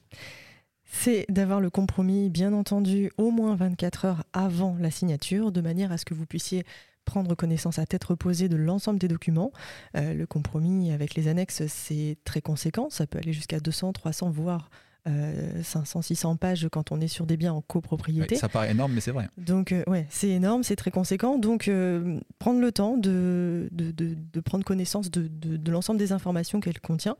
C'est 0.85 1.25
d'avoir 1.29 1.59
le 1.59 1.69
compromis, 1.69 2.29
bien 2.29 2.53
entendu, 2.53 3.11
au 3.17 3.31
moins 3.31 3.55
24 3.55 4.05
heures 4.05 4.23
avant 4.33 4.77
la 4.79 4.91
signature, 4.91 5.51
de 5.51 5.61
manière 5.61 5.91
à 5.91 5.97
ce 5.97 6.05
que 6.05 6.13
vous 6.13 6.25
puissiez 6.25 6.65
prendre 7.05 7.35
connaissance 7.35 7.79
à 7.79 7.85
tête 7.85 8.03
reposée 8.03 8.49
de 8.49 8.55
l'ensemble 8.55 8.99
des 8.99 9.07
documents. 9.07 9.51
Euh, 9.95 10.13
le 10.13 10.25
compromis 10.25 10.91
avec 10.91 11.15
les 11.15 11.27
annexes, 11.27 11.65
c'est 11.67 12.17
très 12.23 12.41
conséquent, 12.41 12.89
ça 12.89 13.07
peut 13.07 13.17
aller 13.17 13.33
jusqu'à 13.33 13.59
200, 13.59 13.93
300, 13.93 14.29
voire 14.29 14.69
500, 14.69 14.69
euh, 15.07 15.61
600 15.63 16.37
pages 16.37 16.67
quand 16.71 16.91
on 16.91 17.01
est 17.01 17.07
sur 17.07 17.25
des 17.25 17.35
biens 17.35 17.53
en 17.53 17.61
copropriété. 17.61 18.35
ça 18.35 18.47
paraît 18.47 18.71
énorme, 18.71 18.93
mais 18.93 19.01
c'est 19.01 19.11
vrai. 19.11 19.27
Donc, 19.37 19.71
euh, 19.71 19.83
ouais, 19.87 20.05
c'est 20.09 20.29
énorme, 20.29 20.63
c'est 20.63 20.77
très 20.77 20.91
conséquent. 20.91 21.37
Donc, 21.37 21.67
euh, 21.67 22.19
prendre 22.39 22.61
le 22.61 22.71
temps 22.71 22.95
de, 22.95 23.67
de, 23.71 23.91
de, 23.91 24.39
prendre 24.39 24.63
connaissance 24.63 25.11
de, 25.11 25.27
de 25.27 25.71
l'ensemble 25.71 25.99
des 25.99 26.13
informations 26.13 26.59
qu'elle 26.59 26.79
contient, 26.79 27.17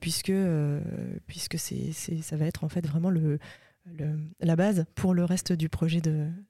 puisque, 0.00 0.32
puisque 1.26 1.58
c'est, 1.58 1.92
ça 1.92 2.36
va 2.36 2.46
être 2.46 2.64
en 2.64 2.68
fait 2.68 2.86
vraiment 2.86 3.10
le, 3.10 3.38
la 4.40 4.56
base 4.56 4.86
pour 4.94 5.14
le 5.14 5.24
reste 5.24 5.52
du 5.52 5.68
projet 5.68 6.00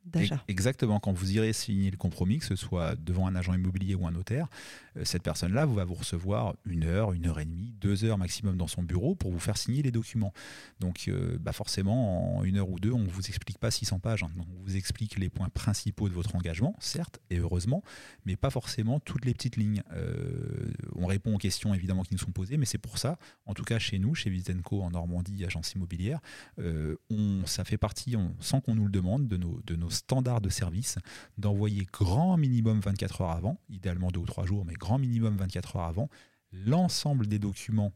d'achat. 0.05 0.43
Exactement, 0.49 1.01
quand 1.01 1.13
vous 1.13 1.33
irez 1.33 1.53
signer 1.53 1.91
le 1.91 1.97
compromis, 1.97 2.39
que 2.39 2.45
ce 2.45 2.57
soit 2.57 2.95
devant 2.97 3.27
un 3.27 3.35
agent 3.35 3.55
immobilier 3.55 3.95
ou 3.95 4.07
un 4.07 4.13
notaire, 4.13 4.49
euh, 4.97 5.05
cette 5.05 5.23
personne-là 5.23 5.67
va 5.67 5.85
vous 5.85 5.95
recevoir 5.95 6.55
une 6.65 6.85
heure, 6.85 7.13
une 7.13 7.27
heure 7.27 7.41
et 7.41 7.45
demie, 7.45 7.75
deux 7.81 8.05
heures 8.05 8.19
maximum 8.19 8.57
dans 8.57 8.69
son 8.69 8.83
bureau 8.83 9.15
pour 9.17 9.33
vous 9.33 9.41
faire 9.41 9.57
signer 9.57 9.83
les 9.83 9.91
documents. 9.91 10.33
Donc 10.81 11.07
euh, 11.09 11.37
bah 11.41 11.53
forcément, 11.53 12.39
en 12.39 12.45
une 12.45 12.59
heure 12.59 12.71
ou 12.71 12.79
deux, 12.79 12.93
on 12.93 13.01
ne 13.01 13.09
vous 13.09 13.27
explique 13.27 13.59
pas 13.59 13.71
600 13.71 13.99
pages. 13.99 14.23
Hein. 14.23 14.31
on 14.39 14.63
vous 14.63 14.77
explique 14.77 15.19
les 15.19 15.29
points 15.29 15.49
principaux 15.49 16.09
de 16.09 16.15
votre 16.15 16.37
engagement, 16.37 16.77
certes, 16.79 17.19
et 17.31 17.39
heureusement, 17.39 17.83
mais 18.27 18.37
pas 18.37 18.51
forcément 18.51 19.01
toutes 19.01 19.25
les 19.25 19.35
petites 19.35 19.57
lignes. 19.57 19.83
Euh, 19.93 20.73
on 20.95 21.07
répond 21.07 21.35
aux 21.35 21.39
questions 21.39 21.75
évidemment 21.75 22.05
qui 22.05 22.15
nous 22.15 22.21
sont 22.21 22.33
posées, 22.33 22.57
mais 22.57 22.67
c'est 22.67 22.79
pour 22.79 22.99
ça, 22.99 23.19
en 23.47 23.55
tout 23.55 23.65
cas 23.65 23.81
chez 23.81 23.99
nous, 23.99 24.15
chez 24.15 24.31
Vitenco 24.31 24.83
en 24.83 24.91
Normandie, 24.91 25.45
agence 25.45 25.73
immobilière, 25.73 26.21
on, 27.11 27.24
ça 27.47 27.65
fait 27.65 27.79
partie, 27.79 28.17
sans 28.41 28.61
qu'on 28.61 28.75
nous 28.75 28.85
le 28.85 28.91
demande, 28.91 29.29
de 29.29 29.37
nos, 29.77 29.91
standards 29.91 30.41
de 30.41 30.49
service, 30.49 30.99
d'envoyer 31.39 31.87
grand 31.93 32.37
minimum 32.37 32.81
24 32.81 33.21
heures 33.23 33.31
avant, 33.31 33.59
idéalement 33.69 34.11
deux 34.11 34.21
ou 34.21 34.27
trois 34.27 34.47
jours, 34.47 34.65
mais 34.65 34.75
grand 34.75 34.99
minimum 34.99 35.37
24 35.37 35.77
heures 35.77 35.83
avant, 35.83 36.09
l'ensemble 36.53 37.27
des 37.27 37.39
documents 37.39 37.93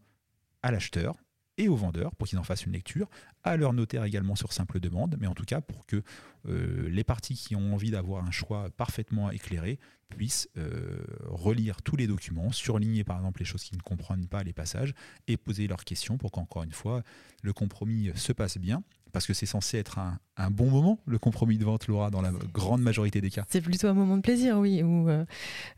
à 0.63 0.71
l'acheteur 0.71 1.15
et 1.59 1.69
au 1.69 1.77
vendeur 1.77 2.15
pour 2.15 2.27
qu'ils 2.27 2.39
en 2.39 2.45
fassent 2.45 2.65
une 2.65 2.73
lecture, 2.73 3.11
à 3.43 3.57
leur 3.57 3.73
notaire 3.73 4.05
également 4.05 4.37
sur 4.37 4.53
simple 4.53 4.81
demande, 4.81 5.17
mais 5.21 5.27
en 5.27 5.35
tout 5.35 5.45
cas 5.45 5.61
pour 5.61 5.87
que 5.87 6.03
euh, 6.47 6.89
les 6.89 7.05
parties 7.05 7.35
qui 7.35 7.57
ont 7.57 7.75
envie 7.75 7.91
d'avoir 7.91 8.25
un 8.25 8.31
choix 8.31 8.71
parfaitement 8.71 9.31
éclairé 9.31 9.79
puissent 10.09 10.49
euh, 10.57 11.05
relire 11.25 11.83
tous 11.83 11.97
les 11.97 12.07
documents, 12.07 12.53
surligner 12.53 13.05
par 13.05 13.17
exemple 13.17 13.41
les 13.41 13.45
choses 13.45 13.65
qui 13.65 13.77
ne 13.77 13.83
comprennent 13.83 14.29
pas 14.29 14.43
les 14.45 14.53
passages 14.53 14.95
et 15.27 15.37
poser 15.37 15.67
leurs 15.67 15.85
questions 15.85 16.17
pour 16.17 16.31
qu'encore 16.31 16.63
une 16.63 16.73
fois 16.73 17.03
le 17.43 17.53
compromis 17.53 18.11
se 18.15 18.33
passe 18.33 18.59
bien 18.59 18.83
parce 19.13 19.27
que 19.27 19.35
c'est 19.35 19.47
censé 19.47 19.79
être 19.79 19.99
un, 19.99 20.19
bon 20.51 20.71
moment, 20.71 20.99
le 21.07 21.19
compromis 21.19 21.59
de 21.59 21.65
vente, 21.65 21.89
Laura, 21.89 22.11
dans 22.11 22.23
la 22.23 22.31
grande 22.53 22.81
majorité 22.81 23.21
des 23.21 23.31
cas. 23.31 23.45
C'est 23.49 23.61
plutôt 23.61 23.89
un 23.89 23.95
moment 23.95 24.17
de 24.17 24.23
plaisir, 24.23 24.59
oui, 24.59 24.83
où, 24.83 25.09
euh, 25.09 25.25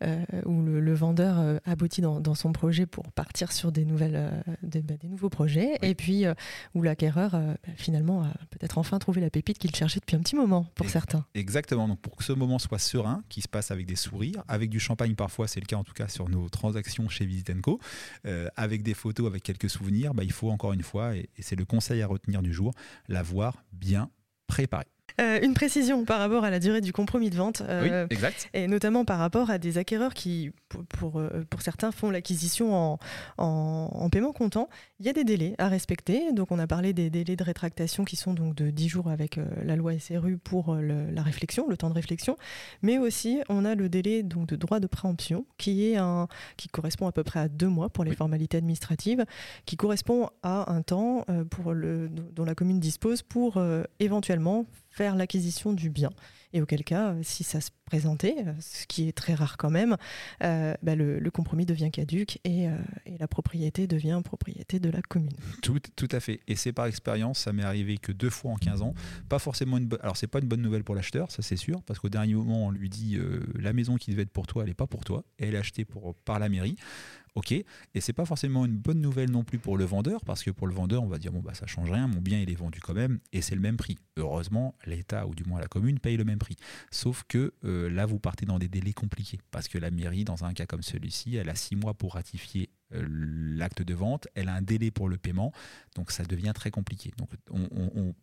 euh, 0.02 0.24
où 0.44 0.62
le, 0.62 0.94
vendeur 0.94 1.38
euh, 1.38 1.58
aboutit 1.64 2.00
dans, 2.00 2.20
dans, 2.20 2.34
son 2.34 2.52
projet 2.52 2.86
pour 2.86 3.10
partir 3.12 3.52
sur 3.52 3.72
des, 3.72 3.84
nouvelles, 3.84 4.44
des, 4.62 4.82
bah, 4.82 4.94
des, 5.00 5.08
nouveaux 5.08 5.28
projets, 5.28 5.78
et 5.82 5.94
puis 5.94 6.24
où 6.74 6.82
l'acquéreur, 6.82 7.32
bah, 7.32 7.72
finalement, 7.76 8.22
a 8.22 8.32
peut-être 8.50 8.78
enfin 8.78 8.98
trouvé 8.98 9.20
la 9.20 9.30
pépite 9.30 9.58
qu'il 9.58 9.74
cherchait 9.74 10.00
depuis 10.00 10.16
un 10.16 10.20
petit 10.20 10.36
moment, 10.36 10.66
pour 10.74 10.88
certains. 10.88 11.24
Exactement, 11.34 11.88
donc 11.88 12.00
pour 12.00 12.16
que 12.16 12.24
ce 12.24 12.32
moment 12.32 12.58
soit 12.58 12.78
serein, 12.78 13.22
qui 13.28 13.42
se 13.42 13.48
passe 13.48 13.70
avec 13.70 13.86
des 13.86 13.96
sourires, 13.96 14.42
avec 14.48 14.70
du 14.70 14.80
champagne 14.80 15.14
parfois, 15.14 15.48
c'est 15.48 15.60
le 15.60 15.66
cas 15.66 15.76
en 15.76 15.84
tout 15.84 15.94
cas 15.94 16.08
sur 16.08 16.28
nos 16.28 16.48
transactions 16.48 17.08
chez 17.08 17.26
Visitenco, 17.26 17.80
avec 18.56 18.82
des 18.82 18.94
photos, 18.94 19.26
avec 19.26 19.42
quelques 19.42 19.70
souvenirs, 19.70 20.14
bah, 20.14 20.24
il 20.24 20.32
faut 20.32 20.50
encore 20.50 20.72
une 20.72 20.82
fois, 20.82 21.16
et, 21.16 21.28
et 21.36 21.42
c'est 21.42 21.56
le 21.56 21.64
conseil 21.64 22.02
à 22.02 22.06
retenir 22.06 22.42
du 22.42 22.52
jour, 22.52 22.72
la 23.08 23.20
avoir 23.20 23.62
bien 23.72 24.10
préparé. 24.50 24.84
Euh, 25.20 25.40
une 25.42 25.54
précision 25.54 26.04
par 26.04 26.18
rapport 26.18 26.44
à 26.44 26.50
la 26.50 26.58
durée 26.58 26.80
du 26.80 26.92
compromis 26.92 27.30
de 27.30 27.36
vente. 27.36 27.62
Euh, 27.68 28.06
exact. 28.10 28.48
Et 28.54 28.66
notamment 28.66 29.04
par 29.04 29.18
rapport 29.18 29.50
à 29.50 29.58
des 29.58 29.78
acquéreurs 29.78 30.14
qui, 30.14 30.50
pour, 30.68 31.18
euh, 31.18 31.44
pour, 31.48 31.62
certains, 31.62 31.92
font 31.92 32.10
l'acquisition 32.10 32.74
en, 32.74 32.98
en, 33.38 34.10
paiement 34.10 34.32
comptant. 34.32 34.68
Il 34.98 35.06
y 35.06 35.08
a 35.08 35.12
des 35.12 35.24
délais 35.24 35.54
à 35.58 35.68
respecter. 35.68 36.32
Donc, 36.32 36.52
on 36.52 36.58
a 36.58 36.66
parlé 36.66 36.92
des 36.92 37.10
délais 37.10 37.36
de 37.36 37.44
rétractation 37.44 38.04
qui 38.04 38.16
sont 38.16 38.34
donc 38.34 38.54
de 38.54 38.70
10 38.70 38.88
jours 38.88 39.08
avec 39.08 39.38
la 39.64 39.76
loi 39.76 39.98
SRU 39.98 40.38
pour 40.38 40.74
la 40.74 41.22
réflexion, 41.22 41.68
le 41.68 41.76
temps 41.76 41.88
de 41.88 41.94
réflexion. 41.94 42.36
Mais 42.82 42.98
aussi, 42.98 43.40
on 43.48 43.64
a 43.64 43.74
le 43.74 43.88
délai 43.88 44.22
donc, 44.22 44.48
de 44.48 44.56
droit 44.56 44.80
de 44.80 44.86
préemption 44.86 45.46
qui, 45.58 45.90
est 45.90 45.96
un, 45.96 46.28
qui 46.56 46.68
correspond 46.68 47.06
à 47.06 47.12
peu 47.12 47.22
près 47.24 47.40
à 47.40 47.48
deux 47.48 47.68
mois 47.68 47.88
pour 47.88 48.04
les 48.04 48.14
formalités 48.14 48.58
administratives, 48.58 49.24
qui 49.64 49.76
correspond 49.76 50.28
à 50.42 50.70
un 50.72 50.82
temps 50.82 51.24
pour 51.50 51.72
le, 51.72 52.08
dont 52.08 52.44
la 52.44 52.54
commune 52.54 52.80
dispose 52.80 53.22
pour 53.22 53.62
éventuellement 53.98 54.66
faire 54.90 55.14
l'acquisition 55.16 55.72
du 55.72 55.90
bien. 55.90 56.10
Et 56.52 56.60
auquel 56.60 56.82
cas, 56.82 57.12
euh, 57.12 57.20
si 57.22 57.44
ça 57.44 57.60
se 57.60 57.70
présentait, 57.84 58.36
euh, 58.44 58.52
ce 58.60 58.86
qui 58.86 59.08
est 59.08 59.12
très 59.12 59.34
rare 59.34 59.56
quand 59.56 59.70
même, 59.70 59.96
euh, 60.42 60.74
bah, 60.82 60.96
le, 60.96 61.30
compromis 61.30 61.64
devient 61.64 61.90
caduque 61.92 62.40
et, 62.44 62.66
la 63.18 63.28
propriété 63.28 63.86
devient 63.86 64.20
propriété 64.24 64.80
de 64.80 64.90
la 64.90 65.00
commune. 65.00 65.36
Tout, 65.62 65.78
tout 65.94 66.08
à 66.10 66.18
fait. 66.18 66.40
Et 66.48 66.56
c'est 66.56 66.72
par 66.72 66.86
expérience, 66.86 67.38
ça 67.38 67.52
m'est 67.52 67.62
arrivé 67.62 67.98
que 67.98 68.10
deux 68.10 68.30
fois 68.30 68.50
en 68.50 68.56
15 68.56 68.82
ans. 68.82 68.94
Pas 69.28 69.38
forcément 69.38 69.78
une. 69.78 69.88
Alors, 70.02 70.16
c'est 70.16 70.26
pas 70.26 70.40
une 70.40 70.48
bonne 70.48 70.60
nouvelle 70.60 70.82
pour 70.82 70.96
l'acheteur, 70.96 71.30
ça 71.30 71.42
c'est 71.42 71.56
sûr, 71.56 71.82
parce 71.84 72.00
qu'au 72.00 72.08
dernier 72.08 72.34
moment, 72.34 72.66
on 72.66 72.70
lui 72.70 72.88
dit 72.88 73.16
la 73.54 73.72
maison 73.72 73.96
qui 73.96 74.10
devait 74.10 74.22
être 74.22 74.32
pour 74.32 74.48
toi, 74.48 74.64
elle 74.64 74.70
n'est 74.70 74.74
pas 74.74 74.88
pour 74.88 75.04
toi. 75.04 75.22
elle 75.38 75.54
est 75.54 75.58
achetée 75.58 75.84
pour, 75.84 76.14
par 76.16 76.40
la 76.40 76.48
mairie. 76.48 76.76
Ok, 77.36 77.52
et 77.52 77.64
c'est 78.00 78.12
pas 78.12 78.24
forcément 78.24 78.66
une 78.66 78.76
bonne 78.76 79.00
nouvelle 79.00 79.30
non 79.30 79.44
plus 79.44 79.58
pour 79.58 79.78
le 79.78 79.84
vendeur, 79.84 80.24
parce 80.24 80.42
que 80.42 80.50
pour 80.50 80.66
le 80.66 80.74
vendeur, 80.74 81.02
on 81.02 81.06
va 81.06 81.18
dire 81.18 81.32
bon 81.32 81.40
bah 81.40 81.54
ça 81.54 81.66
change 81.66 81.90
rien, 81.90 82.08
mon 82.08 82.20
bien 82.20 82.40
il 82.40 82.50
est 82.50 82.56
vendu 82.56 82.80
quand 82.80 82.94
même, 82.94 83.20
et 83.32 83.40
c'est 83.40 83.54
le 83.54 83.60
même 83.60 83.76
prix. 83.76 83.98
Heureusement, 84.16 84.74
l'État 84.84 85.26
ou 85.26 85.34
du 85.34 85.44
moins 85.44 85.60
la 85.60 85.68
commune 85.68 86.00
paye 86.00 86.16
le 86.16 86.24
même 86.24 86.38
prix. 86.38 86.56
Sauf 86.90 87.24
que 87.28 87.54
euh, 87.64 87.88
là, 87.88 88.06
vous 88.06 88.18
partez 88.18 88.46
dans 88.46 88.58
des 88.58 88.68
délais 88.68 88.92
compliqués, 88.92 89.38
parce 89.50 89.68
que 89.68 89.78
la 89.78 89.90
mairie, 89.90 90.24
dans 90.24 90.44
un 90.44 90.52
cas 90.54 90.66
comme 90.66 90.82
celui-ci, 90.82 91.36
elle 91.36 91.48
a 91.48 91.54
six 91.54 91.76
mois 91.76 91.94
pour 91.94 92.14
ratifier 92.14 92.70
l'acte 92.92 93.82
de 93.82 93.94
vente, 93.94 94.28
elle 94.34 94.48
a 94.48 94.54
un 94.54 94.62
délai 94.62 94.90
pour 94.90 95.08
le 95.08 95.16
paiement, 95.16 95.52
donc 95.94 96.10
ça 96.10 96.24
devient 96.24 96.52
très 96.54 96.70
compliqué. 96.70 97.12
Donc 97.16 97.30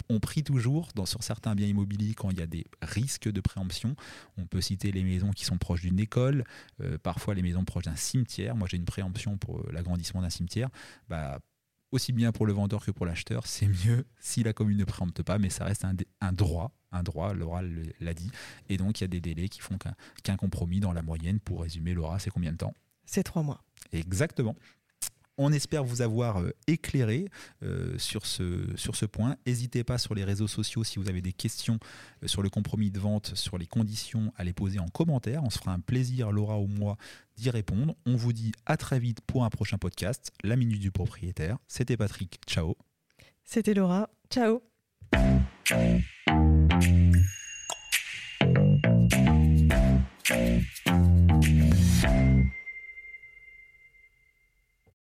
on, 0.10 0.20
prie 0.20 0.44
toujours 0.44 0.90
dans, 0.96 1.06
sur 1.06 1.24
certains 1.24 1.56
biens 1.56 1.68
immobiliers 1.68 2.14
quand 2.14 2.30
il 2.32 2.40
y 2.40 2.42
a 2.42 2.48
des 2.48 2.66
risques 2.82 3.30
de 3.30 3.42
préemption. 3.42 3.96
On 4.38 4.46
peut 4.46 4.62
citer 4.62 4.92
les 4.92 5.04
maisons 5.04 5.32
qui 5.32 5.46
sont 5.46 5.58
proches 5.58 5.82
d'une 5.82 6.00
école, 6.00 6.44
euh, 6.82 6.98
parfois 6.98 7.34
les 7.34 7.42
maisons 7.42 7.64
proches 7.66 7.86
d'un 7.86 7.96
cimetière. 7.96 8.56
Moi 8.56 8.68
j'ai 8.70 8.78
une 8.78 8.86
préemption 8.86 9.38
pour 9.38 9.60
euh, 9.60 9.70
l'agrandissement 9.72 10.22
d'un 10.22 10.30
cimetière. 10.30 10.70
Bah, 11.08 11.40
aussi 11.92 12.12
bien 12.12 12.32
pour 12.32 12.46
le 12.46 12.54
vendeur 12.54 12.84
que 12.84 12.92
pour 12.92 13.06
l'acheteur, 13.06 13.48
c'est 13.48 13.68
mieux 13.68 14.06
si 14.20 14.44
la 14.44 14.54
commune 14.54 14.78
ne 14.78 14.84
préempte 14.84 15.24
pas, 15.24 15.38
mais 15.38 15.50
ça 15.50 15.66
reste 15.66 15.86
un, 15.86 16.34
droit, 16.34 16.72
un 16.92 17.04
droit, 17.04 17.34
l'oral 17.34 17.94
l'a 18.00 18.14
dit. 18.14 18.30
Et 18.70 18.78
donc 18.78 19.00
il 19.00 19.04
y 19.04 19.06
a 19.06 19.08
des 19.08 19.22
délais 19.22 19.50
qui 19.50 19.62
font 19.62 19.78
qu'un 20.24 20.36
compromis 20.36 20.80
dans 20.80 20.92
la 20.92 21.02
moyenne, 21.02 21.40
pour 21.40 21.62
résumer, 21.62 21.94
Laura, 21.94 22.20
c'est 22.20 22.30
combien 22.30 22.52
de 22.52 22.58
temps? 22.58 22.74
ces 23.08 23.24
trois 23.24 23.42
mois. 23.42 23.64
Exactement. 23.92 24.56
On 25.40 25.52
espère 25.54 25.84
vous 25.84 26.02
avoir 26.02 26.42
euh, 26.42 26.52
éclairé 26.66 27.30
euh, 27.62 27.96
sur, 28.00 28.26
ce, 28.26 28.66
sur 28.76 28.96
ce 28.96 29.06
point. 29.06 29.36
N'hésitez 29.46 29.84
pas 29.84 30.00
sur 30.00 30.16
les 30.16 30.24
réseaux 30.24 30.48
sociaux 30.48 30.84
si 30.84 30.98
vous 30.98 31.10
avez 31.10 31.22
des 31.22 31.34
questions 31.34 31.78
euh, 32.24 32.28
sur 32.28 32.42
le 32.42 32.50
compromis 32.50 32.90
de 32.90 33.00
vente, 33.00 33.36
sur 33.36 33.60
les 33.60 33.68
conditions, 33.68 34.34
à 34.36 34.44
les 34.44 34.54
poser 34.54 34.80
en 34.80 34.88
commentaire. 34.88 35.44
On 35.44 35.52
se 35.52 35.60
fera 35.60 35.74
un 35.74 35.80
plaisir, 35.80 36.32
Laura 36.32 36.60
ou 36.60 36.66
moi, 36.66 36.98
d'y 37.36 37.52
répondre. 37.52 37.96
On 38.08 38.16
vous 38.16 38.34
dit 38.34 38.52
à 38.66 38.78
très 38.78 39.00
vite 39.00 39.22
pour 39.22 39.46
un 39.46 39.50
prochain 39.50 39.78
podcast, 39.78 40.32
La 40.44 40.56
Minute 40.56 40.80
du 40.80 40.92
Propriétaire. 40.92 41.58
C'était 41.68 41.98
Patrick, 41.98 42.40
ciao. 42.48 42.76
C'était 43.44 43.76
Laura, 43.76 44.10
ciao. 44.32 44.64